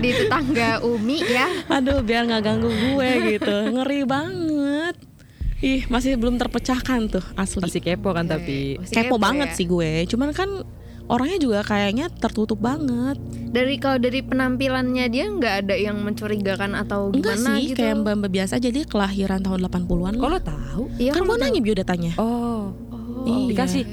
di 0.00 0.10
tetangga 0.12 0.80
Umi 0.82 1.20
ya. 1.24 1.48
Aduh 1.68 2.00
biar 2.00 2.26
nggak 2.26 2.42
ganggu 2.42 2.70
gue 2.70 3.10
gitu. 3.36 3.54
Ngeri 3.76 4.00
banget. 4.08 4.94
Ih 5.60 5.84
masih 5.92 6.16
belum 6.16 6.40
terpecahkan 6.40 7.12
tuh 7.12 7.24
asli. 7.36 7.60
Masih 7.60 7.84
kepo 7.84 8.16
kan 8.16 8.24
tapi. 8.24 8.80
Masih 8.80 8.94
kepo 8.96 9.20
banget 9.20 9.52
ya. 9.52 9.56
sih 9.60 9.66
gue. 9.68 10.08
Cuman 10.08 10.32
kan 10.32 10.64
orangnya 11.10 11.38
juga 11.38 11.60
kayaknya 11.60 12.06
tertutup 12.12 12.56
banget 12.56 13.18
Dari 13.50 13.76
kalau 13.76 13.98
dari 13.98 14.22
penampilannya 14.22 15.06
dia 15.06 15.26
nggak 15.26 15.54
ada 15.60 15.74
yang 15.74 15.98
mencurigakan 15.98 16.72
atau 16.72 17.10
enggak 17.10 17.34
gimana 17.34 17.50
sih 17.52 17.66
gitu 17.68 17.82
kayak 17.82 17.94
mbak 17.98 18.14
mbak 18.16 18.30
biasa 18.32 18.52
aja 18.56 18.70
dia 18.70 18.84
kelahiran 18.84 19.40
tahun 19.40 19.58
80-an 19.60 20.14
Kok 20.14 20.22
lah. 20.22 20.30
lo 20.30 20.38
tahu? 20.38 20.82
Iya 20.96 21.10
kan 21.10 21.18
kan 21.18 21.28
gue 21.28 21.36
nanya 21.40 21.60
biodatanya 21.60 22.12
Oh. 22.14 22.70
tahu. 22.86 23.26
Iya. 23.26 23.46
Dikasih. 23.50 23.84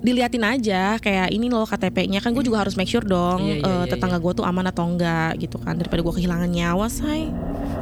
diliatin 0.00 0.44
aja 0.44 0.82
kayak 0.98 1.28
ini 1.30 1.48
loh 1.48 1.64
KTP-nya 1.64 2.20
kan 2.20 2.32
gue 2.32 2.40
juga 2.42 2.60
harus 2.60 2.72
make 2.74 2.84
sure 2.86 3.00
dong 3.02 3.40
Iya, 3.40 3.54
iya, 3.54 3.64
eh, 3.64 3.72
iya, 3.78 3.88
tetangga 3.88 4.16
gue 4.18 4.32
tuh 4.32 4.44
aman 4.44 4.64
atau 4.66 4.84
enggak 4.84 5.32
gitu 5.38 5.56
kan 5.56 5.76
daripada 5.76 6.00
gue 6.00 6.14
kehilangan 6.14 6.44
nyawa 6.46 6.88
say 6.88 7.32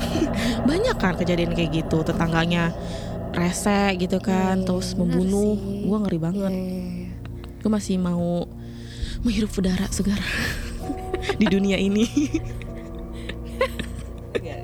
banyak 0.68 0.94
kan 0.96 1.14
kejadian 1.14 1.50
kayak 1.50 1.74
gitu 1.76 2.02
tetangganya 2.02 2.70
rese 3.32 3.96
gitu 3.96 4.18
kan 4.18 4.54
Iya, 4.56 4.64
terus 4.64 4.94
membunuh 4.94 5.58
gue 5.58 5.98
ngeri 5.98 6.14
Iya, 6.14 6.22
banget 6.22 6.52
iya, 6.52 6.62
iya. 6.62 7.01
Gue 7.62 7.70
masih 7.70 7.96
mau 7.96 8.44
menghirup 9.22 9.50
udara 9.52 9.86
segar 9.88 10.18
di 11.40 11.46
dunia 11.46 11.78
ini 11.78 12.04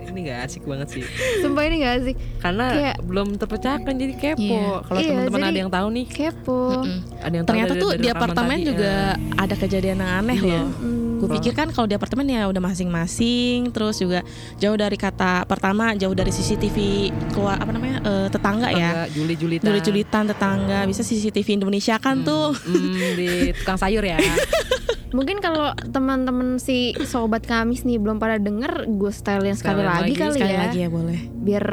ini 0.08 0.18
nggak 0.24 0.40
asik 0.42 0.64
banget 0.64 0.88
sih 0.90 1.02
Sumpah 1.38 1.62
ini 1.62 1.76
gak 1.78 1.96
sih 2.02 2.14
karena 2.38 2.64
Kayak- 2.68 2.98
belum 3.00 3.28
terpecahkan 3.36 3.94
jadi 3.94 4.14
kepo 4.16 4.42
Iya. 4.42 4.66
kalau 4.82 4.98
Iya, 4.98 5.08
teman-teman 5.12 5.42
ada 5.44 5.58
yang 5.58 5.70
tahu 5.70 5.86
nih 5.92 6.06
kepo 6.08 6.60
Mm-mm. 6.74 6.98
ada 7.16 7.30
yang 7.30 7.44
tahu 7.44 7.50
ternyata 7.54 7.70
dari- 7.70 7.78
tuh 7.78 7.90
dari 7.92 8.00
di 8.00 8.08
apartemen 8.10 8.56
tadi, 8.56 8.66
juga 8.66 8.92
eh. 9.14 9.14
ada 9.36 9.54
kejadian 9.54 9.96
yang 9.96 10.12
aneh 10.16 10.36
Iya. 10.36 10.48
loh 10.50 10.66
Hmm. 10.74 10.97
Gue 11.18 11.28
pikir 11.34 11.52
kan 11.52 11.68
kalau 11.68 11.84
di 11.84 11.94
apartemen 11.94 12.24
ya 12.24 12.46
udah 12.46 12.62
masing-masing, 12.62 13.74
terus 13.74 13.98
juga 13.98 14.22
jauh 14.56 14.78
dari 14.78 14.94
kata 14.94 15.44
pertama, 15.44 15.92
jauh 15.94 16.14
dari 16.14 16.30
CCTV 16.30 16.76
keluar 17.34 17.58
apa 17.58 17.70
namanya 17.74 17.98
eh, 18.02 18.28
tetangga, 18.30 18.68
ya, 18.70 18.90
Tetangga, 19.04 19.14
Juli-julitan 19.14 19.66
julit-julitan 19.66 20.24
tetangga, 20.30 20.78
bisa 20.86 21.02
CCTV 21.02 21.58
Indonesia 21.58 21.98
kan 21.98 22.22
tuh. 22.22 22.54
Hmm, 22.54 23.18
di 23.18 23.50
tukang 23.52 23.76
sayur 23.76 24.02
ya 24.02 24.16
Mungkin 25.08 25.40
kalau 25.40 25.72
teman-teman 25.88 26.60
si 26.60 26.92
sobat 27.08 27.40
Kamis 27.48 27.82
nih 27.82 27.96
belum 27.96 28.20
pada 28.20 28.36
denger, 28.36 28.84
gue 28.86 29.08
stylein 29.08 29.56
sekali 29.56 29.80
Stylein 29.80 29.88
lagi 29.88 30.02
lagi, 30.04 30.14
kali 30.20 30.36
Sekali 30.36 30.52
ya, 30.52 30.60
lagi 30.68 30.78
ya 30.84 30.88
boleh. 30.92 31.20
biar 31.32 31.64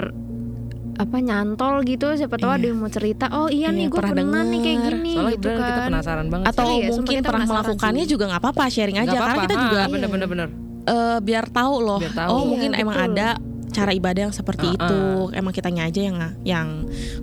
apa 0.96 1.18
nyantol 1.20 1.84
gitu. 1.84 2.08
Siapa 2.12 2.36
tahu 2.36 2.50
Iya. 2.50 2.58
ada 2.58 2.66
yang 2.66 2.78
mau 2.78 2.88
cerita. 2.90 3.26
Oh 3.30 3.48
iya, 3.48 3.68
Iya, 3.68 3.70
nih 3.70 3.86
gue 3.86 3.98
pernah 3.98 4.16
pernah, 4.18 4.44
nih 4.44 4.60
kayak 4.60 4.80
gini 4.82 5.12
soalnya 5.14 5.34
gitu 5.34 5.48
kan. 5.50 5.60
kita 5.62 5.82
penasaran 5.86 6.28
banget 6.30 6.46
Atau 6.48 6.66
Iya, 6.66 6.88
mungkin 6.90 7.16
kita 7.16 7.30
pernah 7.30 7.48
melakukannya 7.48 8.04
sih. 8.04 8.10
juga 8.10 8.24
nggak 8.26 8.42
apa-apa, 8.42 8.64
sharing 8.66 8.98
aja 8.98 9.04
Nggak 9.04 9.14
karena 9.14 9.28
apa-apa, 9.30 9.46
kita 9.46 9.56
juga 9.60 9.78
ha, 9.78 9.88
bener-bener 9.88 10.28
bener. 10.28 10.50
eh, 10.86 11.18
biar 11.20 11.46
tahu 11.50 11.76
loh. 11.80 12.00
Biar 12.00 12.14
tahu. 12.14 12.30
Oh 12.30 12.38
Iya, 12.38 12.48
mungkin 12.48 12.72
emang 12.76 12.96
betul. 12.96 13.10
ada 13.12 13.28
cara 13.68 13.92
ibadah 13.92 14.22
yang 14.22 14.32
seperti 14.32 14.66
Ah, 14.70 14.76
itu. 14.78 15.00
Emang 15.34 15.52
kitanya 15.52 15.84
aja 15.84 16.00
yang 16.00 16.16
yang 16.44 16.68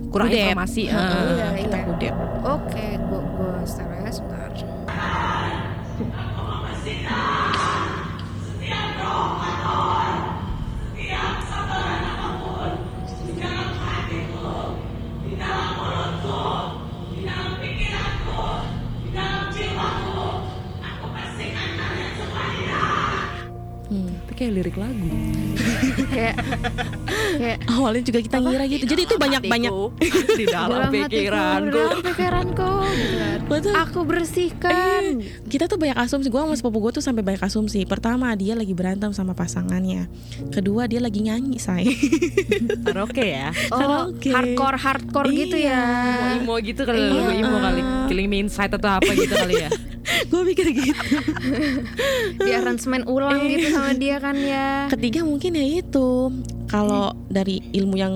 kurang 0.07 0.29
kudep. 0.29 0.37
informasi 0.43 0.83
Heeh, 0.85 0.93
ah. 0.93 1.25
Iya, 1.25 1.47
kita 1.59 1.73
iya. 1.73 1.83
kudep. 1.83 2.13
Oke, 2.45 2.85
gue 2.99 3.21
gue 3.31 3.53
style 3.63 4.02
Tapi 24.33 24.41
kayak 24.41 24.53
lirik 24.55 24.77
lagu 24.81 25.13
kayak 26.09 26.35
kayak 27.37 27.57
Awalnya 27.69 28.01
juga 28.01 28.19
kita 28.19 28.37
ngira 28.39 28.65
gitu. 28.65 28.83
Jadi 28.87 29.01
itu 29.05 29.15
banyak-banyak 29.15 29.71
di 30.41 30.45
dalam 30.47 30.89
pikiranku 30.89 31.69
dalam 31.69 31.99
pikiranku 32.01 32.69
gitu 32.89 33.13
kan. 33.13 33.39
Betul. 33.45 33.73
Aku 33.77 33.99
bersihkan. 34.01 35.21
kita 35.45 35.69
tuh 35.69 35.77
banyak 35.77 35.93
asumsi 35.95 36.27
gue 36.27 36.41
sama 36.41 36.57
sepupu 36.57 36.81
gue 36.81 36.97
tuh 36.97 37.03
sampai 37.03 37.21
banyak 37.21 37.39
asumsi 37.39 37.85
pertama 37.85 38.33
dia 38.33 38.57
lagi 38.57 38.73
berantem 38.73 39.13
sama 39.13 39.33
pasangannya 39.33 40.09
kedua 40.49 40.89
dia 40.89 40.97
lagi 40.97 41.21
nyanyi 41.21 41.61
say 41.61 41.85
karaoke 42.85 43.21
ya 43.21 43.53
Oh, 43.69 43.77
Karaoke. 44.09 44.33
hardcore 44.33 44.77
hardcore 44.79 45.29
gitu 45.29 45.61
Iya. 45.61 45.77
ya. 45.77 46.41
imo 46.41 46.57
gitu 46.57 46.81
kali 46.81 46.97
Iya. 46.97 47.13
lagu 47.13 47.31
imo 47.37 47.57
kali 47.59 47.81
killing 48.09 48.25
me 48.27 48.41
inside 48.41 48.73
atau 48.73 48.97
apa 48.97 49.13
gitu 49.13 49.29
kali 49.31 49.61
ya 49.61 49.69
gue 50.03 50.41
pikir 50.49 50.65
gitu. 50.73 51.03
Di 52.37 52.51
aransemen 52.51 53.03
ulang 53.05 53.39
gitu 53.41 53.71
sama 53.71 53.91
dia 53.93 54.17
kan 54.17 54.35
ya. 54.35 54.87
ketiga 54.89 55.23
mungkin 55.23 55.55
ya 55.55 55.65
itu. 55.79 56.29
Kalau 56.67 57.13
dari 57.27 57.61
ilmu 57.71 57.95
yang 57.95 58.13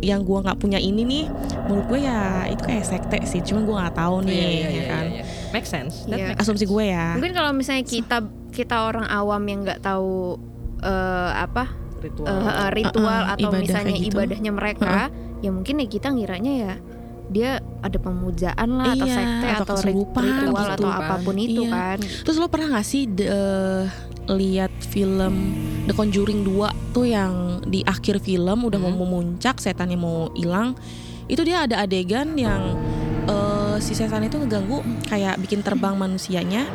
yang 0.00 0.24
gue 0.24 0.38
nggak 0.40 0.56
punya 0.56 0.80
ini 0.80 1.04
nih 1.04 1.24
menurut 1.66 1.84
gue 1.86 2.00
ya 2.00 2.48
itu 2.48 2.62
kayak 2.62 2.84
sekte 2.84 3.18
sih. 3.24 3.40
Cuman 3.40 3.62
gue 3.62 3.76
nggak 3.76 3.94
tahu 3.94 4.16
nih 4.24 4.32
Iya, 4.32 4.48
iya, 4.48 4.60
ya 4.60 4.70
iya, 4.70 4.84
kan? 4.86 5.04
iya, 5.04 5.12
iya. 5.12 5.24
make 5.50 5.68
sense. 5.68 5.94
That 6.08 6.16
Iya. 6.16 6.26
make 6.32 6.40
asumsi 6.40 6.64
gue 6.64 6.84
ya. 6.88 7.06
Mungkin 7.14 7.32
kalau 7.32 7.52
misalnya 7.52 7.84
kita 7.84 8.18
kita 8.50 8.76
orang 8.82 9.04
awam 9.06 9.42
yang 9.44 9.60
nggak 9.62 9.80
tahu 9.80 10.40
eh, 10.80 11.30
apa 11.36 11.68
ritual. 12.00 12.32
eh, 12.32 12.70
ritual 12.72 13.20
Uh, 13.20 13.28
uh, 13.28 13.34
atau 13.36 13.48
ibadah 13.52 13.60
misalnya 13.60 13.94
gitu. 13.94 14.08
ibadahnya 14.16 14.50
mereka, 14.50 14.94
ya 15.38 15.50
mungkin 15.52 15.74
ya 15.76 15.86
kita 15.86 16.08
ngiranya 16.08 16.52
ya 16.56 16.74
dia 17.30 17.50
ada 17.80 17.94
pemujaan 17.96 18.68
lah 18.74 18.92
atau 18.92 19.06
Iya, 19.06 19.14
sekte 19.14 19.46
atau 19.48 19.64
atau, 19.64 19.76
ritual 19.80 20.26
gitu. 20.50 20.50
atau 20.76 20.88
apa 20.90 21.14
pun 21.22 21.36
itu 21.38 21.62
Iya. 21.62 21.70
kan. 21.70 21.98
terus 22.02 22.36
lo 22.36 22.50
pernah 22.50 22.74
nggak 22.74 22.84
sih 22.84 23.06
de- 23.06 23.24
eh, 23.24 23.82
lihat 24.28 24.74
film 24.84 25.34
The 25.86 25.94
Conjuring 25.94 26.42
2 26.42 26.68
tuh 26.90 27.06
yang 27.06 27.32
di 27.64 27.82
akhir 27.82 28.18
film 28.20 28.58
udah 28.62 28.78
mau 28.78 28.90
Hmm. 28.90 29.00
memuncak 29.00 29.58
setannya 29.58 29.94
mau 29.94 30.30
hilang 30.34 30.74
itu 31.26 31.40
dia 31.40 31.64
ada 31.64 31.80
adegan 31.80 32.34
yang 32.34 32.74
eh, 33.22 33.76
si 33.78 33.94
setan 33.94 34.22
itu 34.22 34.34
ngeganggu 34.36 34.82
kayak 35.06 35.38
bikin 35.38 35.62
terbang 35.62 35.94
manusianya 36.02 36.66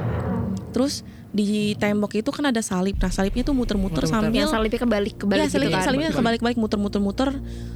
terus 0.72 1.04
di 1.36 1.48
tembok 1.76 2.16
itu 2.16 2.32
kan 2.32 2.48
ada 2.48 2.64
salib 2.64 2.96
nah 2.96 3.10
salibnya 3.10 3.44
tuh 3.44 3.52
muter-muter 3.52 4.08
sambil 4.08 4.32
Yang 4.34 4.56
salibnya 4.56 4.80
kebalik 4.80 5.14
kebalik 5.18 5.36
Iya, 5.36 5.46
gitu 5.46 5.54
salibnya, 5.54 5.76
kan. 5.76 5.84
salibnya 5.84 6.08
Balik-balik. 6.08 6.40
kebalik-balik 6.40 6.58
muter-muter-muter 6.58 7.30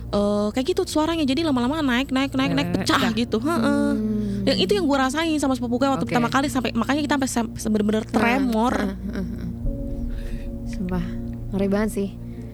eh, 0.09 0.47
kayak 0.49 0.65
gitu 0.65 0.81
suaranya 0.85 1.23
jadi 1.23 1.43
lama-lama 1.43 1.81
naik 1.81 2.07
naik 2.07 2.31
naik 2.31 2.51
naik 2.53 2.69
Eh, 2.69 2.73
pecah 2.79 3.01
gitu 3.11 3.37
Heeh. 3.37 3.91
Hmm. 3.91 4.47
yang 4.47 4.57
itu 4.57 4.71
yang 4.73 4.85
gue 4.85 4.97
rasain 4.97 5.35
sama 5.37 5.53
sepupu 5.53 5.75
gue 5.77 5.87
waktu 5.87 6.01
Oke. 6.01 6.09
pertama 6.09 6.27
kali 6.27 6.47
sampai 6.47 6.71
makanya 6.71 7.03
kita 7.03 7.15
sampai 7.19 7.29
sam- 7.51 7.69
bener-bener 7.69 8.03
tremor 8.05 8.73
Heeh, 8.73 8.95
heeh, 9.11 9.25
heeh. 9.27 9.47
Sumpah 10.65 11.03
ngeri 11.49 11.67
banget 11.67 11.91
sih. 11.93 12.09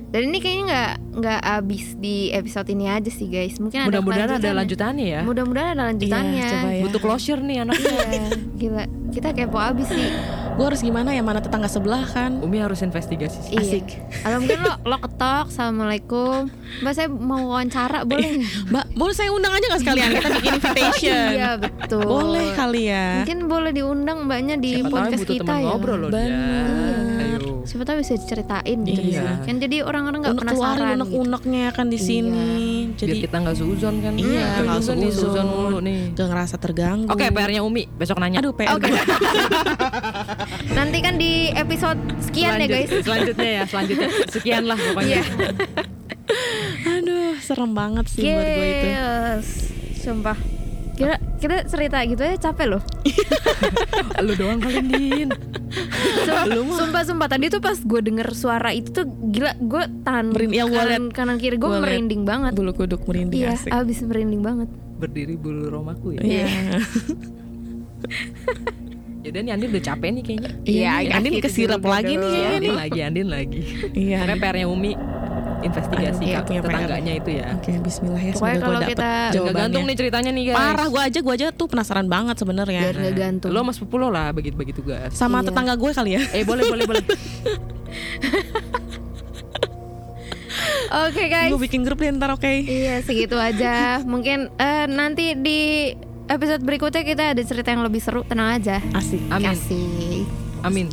Dan 0.08 0.32
ini 0.32 0.40
kayaknya 0.40 0.64
nggak 0.66 0.92
nggak 1.18 1.40
abis 1.60 1.86
di 1.96 2.16
episode 2.32 2.66
ini 2.68 2.88
aja 2.88 3.10
sih 3.10 3.28
guys. 3.28 3.60
Mungkin 3.60 3.78
ada 3.78 4.00
mudah-mudahan 4.00 4.32
ada 4.34 4.50
lanjutannya 4.56 5.06
ya 5.06 5.22
Mudah-mudahan 5.22 5.76
ada 5.76 5.84
lanjutannya. 5.86 6.40
Iya, 6.40 6.52
coba 6.56 6.70
ya. 6.72 6.82
butuh 6.82 7.00
closure 7.00 7.42
nih 7.42 7.58
anaknya 7.62 7.92
Iya, 8.08 8.28
gila. 8.56 8.84
Kita 9.12 9.30
kepo 9.32 9.58
abis 9.58 9.88
sih. 9.88 10.10
Gue 10.56 10.64
harus 10.64 10.80
gimana 10.80 11.12
ya 11.12 11.20
mana 11.20 11.38
tetangga 11.38 11.68
sebelah 11.68 12.08
kan 12.08 12.40
Umi 12.40 12.58
harus 12.58 12.80
investigasi 12.80 13.40
sih. 13.42 13.52
Iya. 13.52 13.62
Asik. 13.76 13.88
Atau 14.24 14.40
mungkin 14.40 14.60
lo 14.62 14.74
lo 14.82 14.98
ketok, 14.98 15.52
assalamualaikum. 15.52 16.48
Mbak 16.80 16.94
saya 16.94 17.08
mau 17.10 17.52
wawancara 17.52 18.08
boleh 18.08 18.40
nggak? 18.40 18.72
mbak 18.72 18.86
boleh 18.94 19.14
saya 19.14 19.30
undang 19.30 19.52
aja 19.52 19.66
nggak 19.66 19.82
sekalian 19.82 20.10
kita 20.14 20.30
bikin 20.34 20.52
invitation 20.54 21.28
Iya 21.30 21.50
betul. 21.58 22.04
boleh 22.04 22.48
kali 22.52 22.84
ya 22.88 23.08
Mungkin 23.20 23.40
boleh 23.46 23.72
diundang 23.72 24.18
mbaknya 24.24 24.56
di 24.56 24.72
Siapa 24.80 24.90
podcast 24.90 25.22
butuh 25.22 25.36
kita 25.36 25.44
teman 25.46 25.60
ya. 25.60 25.68
ngobrol 25.68 25.98
loh 25.98 26.10
dia. 26.10 26.32
Siapa 27.66 27.84
tahu 27.84 27.98
bisa 28.00 28.14
diceritain 28.14 28.78
gitu 28.80 29.02
Iya. 29.02 29.42
Kan 29.42 29.58
jadi 29.58 29.82
orang-orang 29.82 30.20
nggak 30.22 30.38
penasaran. 30.38 30.96
unek 30.96 31.08
Gitu. 31.08 31.20
uneknya 31.20 31.66
kan 31.72 31.86
di 31.86 31.96
Iya. 31.96 32.06
sini 32.06 32.48
Biar 32.86 32.98
jadi 33.02 33.16
kita 33.20 33.36
nggak 33.40 33.56
suzon 33.56 33.96
kan. 34.00 34.14
Iya, 34.16 34.46
Kita 34.48 34.62
nggak 34.64 34.80
suzon. 34.80 34.98
suzon 35.12 35.46
mulu 35.48 35.78
nih. 35.80 36.00
gak 36.14 36.28
ngerasa 36.28 36.56
terganggu 36.56 37.08
Oke, 37.08 37.26
PR-nya 37.28 37.62
Umi 37.62 37.84
besok 37.92 38.18
nanya. 38.18 38.40
aduh 38.40 38.52
PR 38.52 38.74
Oke. 38.74 38.88
Nanti 40.72 40.98
kan 41.00 41.16
di 41.16 41.32
episode 41.52 41.98
sekian 42.22 42.56
ya 42.56 42.60
Selanjut- 42.60 42.72
guys. 42.72 42.90
Selanjutnya 43.02 43.50
ya, 43.52 43.64
selanjutnya 43.66 44.10
sekian 44.30 44.64
lah 44.64 44.78
pokoknya. 44.78 45.20
Iya. 45.20 45.24
aduh 46.96 47.34
serem 47.40 47.72
banget 47.72 48.06
sih 48.08 48.22
buat 48.24 48.42
gue 48.44 48.68
itu 48.68 48.88
Yes. 48.88 49.46
Sumpah. 50.00 50.38
Kita 50.92 51.14
kita 51.36 51.56
cerita 51.66 51.98
gitu 52.04 52.22
aja 52.22 52.38
capek 52.42 52.68
loh. 52.70 52.82
Lu 54.24 54.34
doang 54.34 54.58
kali 54.58 54.80
Din. 54.82 55.30
Sumpah, 55.76 56.46
sumpah, 56.80 57.02
sumpah. 57.04 57.28
Tadi 57.28 57.46
tuh 57.52 57.60
pas 57.60 57.78
gue 57.78 58.02
denger 58.02 58.28
suara 58.32 58.72
itu 58.72 58.90
tuh 58.92 59.06
gila. 59.06 59.54
Gue 59.60 59.84
tahan 60.04 60.32
Merinding. 60.32 60.58
Ya, 60.58 60.66
gua 60.66 60.84
kanan, 60.84 61.04
liat. 61.08 61.14
kanan 61.14 61.36
kiri 61.38 61.58
gue 61.60 61.70
merinding 61.70 62.22
banget. 62.24 62.52
bulu 62.56 62.72
kuduk 62.72 63.02
merinding 63.04 63.44
Iya, 63.44 63.56
asik 63.56 63.72
abis 63.72 63.98
merinding 64.04 64.42
banget. 64.42 64.70
Berdiri 64.96 65.36
bulu 65.36 65.68
romaku 65.68 66.16
ya. 66.16 66.22
Iya. 66.24 66.48
Yaudah 69.26 69.42
nih 69.42 69.52
Andin 69.58 69.68
udah 69.74 69.84
capek 69.84 70.10
nih 70.14 70.24
kayaknya. 70.24 70.52
Iya, 70.70 70.90
agak 71.02 71.16
Andin 71.18 71.34
kesirap 71.42 71.82
lagi 71.82 72.14
nih 72.14 72.30
kayaknya 72.30 72.54
Andin 72.62 72.76
lagi, 72.78 73.00
Andin 73.02 73.28
lagi. 73.34 73.62
Iya. 73.98 74.18
Pokoknya 74.22 74.38
PR-nya 74.38 74.68
Umi 74.70 74.92
investigasi 75.62 76.26
Aduh, 76.26 76.28
iya, 76.28 76.40
PR. 76.42 76.62
tetangganya 76.62 77.14
itu 77.16 77.30
ya. 77.32 77.46
Oke, 77.54 77.72
Bismillah 77.80 78.20
ya. 78.20 78.32
Pokoknya 78.32 78.54
Semoga 78.54 78.66
kalau 78.66 78.80
kita- 78.84 79.32
jawabannya. 79.32 79.60
gantung 79.62 79.84
nih 79.84 79.96
ceritanya 79.96 80.32
nih 80.32 80.44
guys. 80.46 80.58
Parah 80.58 80.88
gue 80.88 81.02
aja, 81.02 81.20
gue 81.20 81.34
aja 81.34 81.46
tuh 81.52 81.68
penasaran 81.68 82.06
banget 82.06 82.36
sebenarnya. 82.36 82.82
Biar 82.84 82.96
nggak 82.98 83.16
gantung. 83.16 83.50
Lo 83.50 83.62
mas 83.62 83.78
Pupulo 83.78 84.08
lah 84.08 84.30
bagi-bagi 84.30 84.72
tugas. 84.72 85.10
Sama 85.12 85.40
Iya. 85.40 85.50
tetangga 85.50 85.74
gue 85.74 85.92
kali 85.92 86.12
ya. 86.12 86.22
Eh 86.32 86.44
boleh 86.44 86.64
boleh 86.66 86.84
boleh. 86.86 87.04
Oke 90.88 91.24
guys. 91.28 91.52
Gue 91.52 91.62
bikin 91.62 91.82
grup 91.82 91.98
deh 91.98 92.10
ntar 92.10 92.32
oke. 92.32 92.48
Iya 92.48 93.02
segitu 93.02 93.36
aja. 93.36 94.00
Mungkin 94.02 94.54
eh, 94.54 94.86
nanti 94.88 95.36
di 95.36 95.92
episode 96.26 96.62
berikutnya 96.62 97.02
kita 97.02 97.24
ada 97.34 97.42
cerita 97.42 97.70
yang 97.70 97.82
lebih 97.82 98.00
seru. 98.00 98.24
Tenang 98.24 98.56
aja. 98.56 98.80
Asik. 98.92 99.22
Amin. 99.28 99.50
Kasih. 99.50 100.24
Amin. 100.62 100.88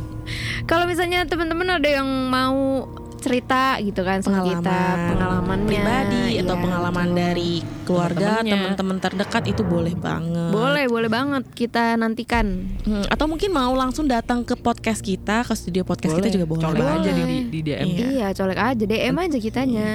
Kalau 0.63 0.85
misalnya 0.85 1.23
teman-teman 1.23 1.67
ada 1.73 1.89
yang 1.89 2.07
mau 2.27 2.87
cerita 3.23 3.63
gitu 3.79 4.01
kan 4.01 4.19
sama 4.19 4.43
kita 4.43 4.59
pengalaman 4.59 5.09
pengalamannya 5.09 5.65
pribadi 5.65 6.23
atau 6.37 6.53
Iya, 6.53 6.61
pengalaman 6.61 7.07
betul. 7.07 7.17
dari 7.17 7.51
keluarga 7.83 8.29
teman-teman 8.41 8.97
terdekat 8.99 9.43
itu 9.47 9.61
boleh 9.63 9.95
banget 9.95 10.51
boleh 10.51 10.85
boleh 10.85 11.09
banget 11.09 11.43
kita 11.53 11.95
nantikan 11.95 12.67
Hmm, 12.83 13.07
atau 13.07 13.25
mungkin 13.25 13.49
mau 13.49 13.71
langsung 13.71 14.05
datang 14.05 14.43
ke 14.43 14.53
podcast 14.53 14.99
kita 14.99 15.41
ke 15.41 15.53
studio 15.53 15.81
podcast 15.81 16.13
kita 16.13 16.27
juga 16.29 16.45
boleh 16.45 16.61
Colek 16.61 16.77
Boleh. 16.77 16.95
aja 16.97 17.09
di, 17.09 17.23
di, 17.23 17.37
di 17.47 17.59
DM. 17.63 17.85
Iya. 17.87 18.05
iya 18.09 18.27
colek 18.29 18.59
aja 18.59 18.83
DM 18.83 19.15
aja 19.17 19.37
kitanya 19.37 19.91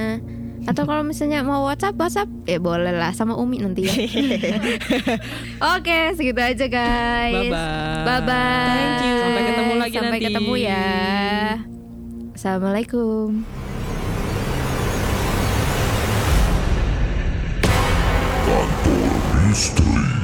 atau 0.64 0.84
kalau 0.84 1.00
misalnya 1.02 1.40
mau 1.40 1.64
WhatsApp 1.64 1.94
WhatsApp 1.94 2.28
ya 2.44 2.58
boleh 2.58 2.90
lah 2.90 3.12
sama 3.12 3.32
Umi 3.34 3.56
nanti 3.58 3.84
ya 3.84 3.94
oke 5.70 5.98
segitu 6.14 6.40
aja 6.40 6.66
guys 6.66 7.34
Bye 7.34 7.48
bye. 7.48 8.04
bye 8.04 8.20
bye 8.22 8.68
Thank 8.68 9.00
you. 9.02 9.16
Sampai 9.18 9.42
ketemu 9.44 9.72
lagi 9.76 9.94
sampai 9.94 10.10
nanti. 10.14 10.26
ketemu 10.26 10.52
ya 10.58 11.77
assalamualaikum. 12.38 13.42
Misteri 19.50 20.17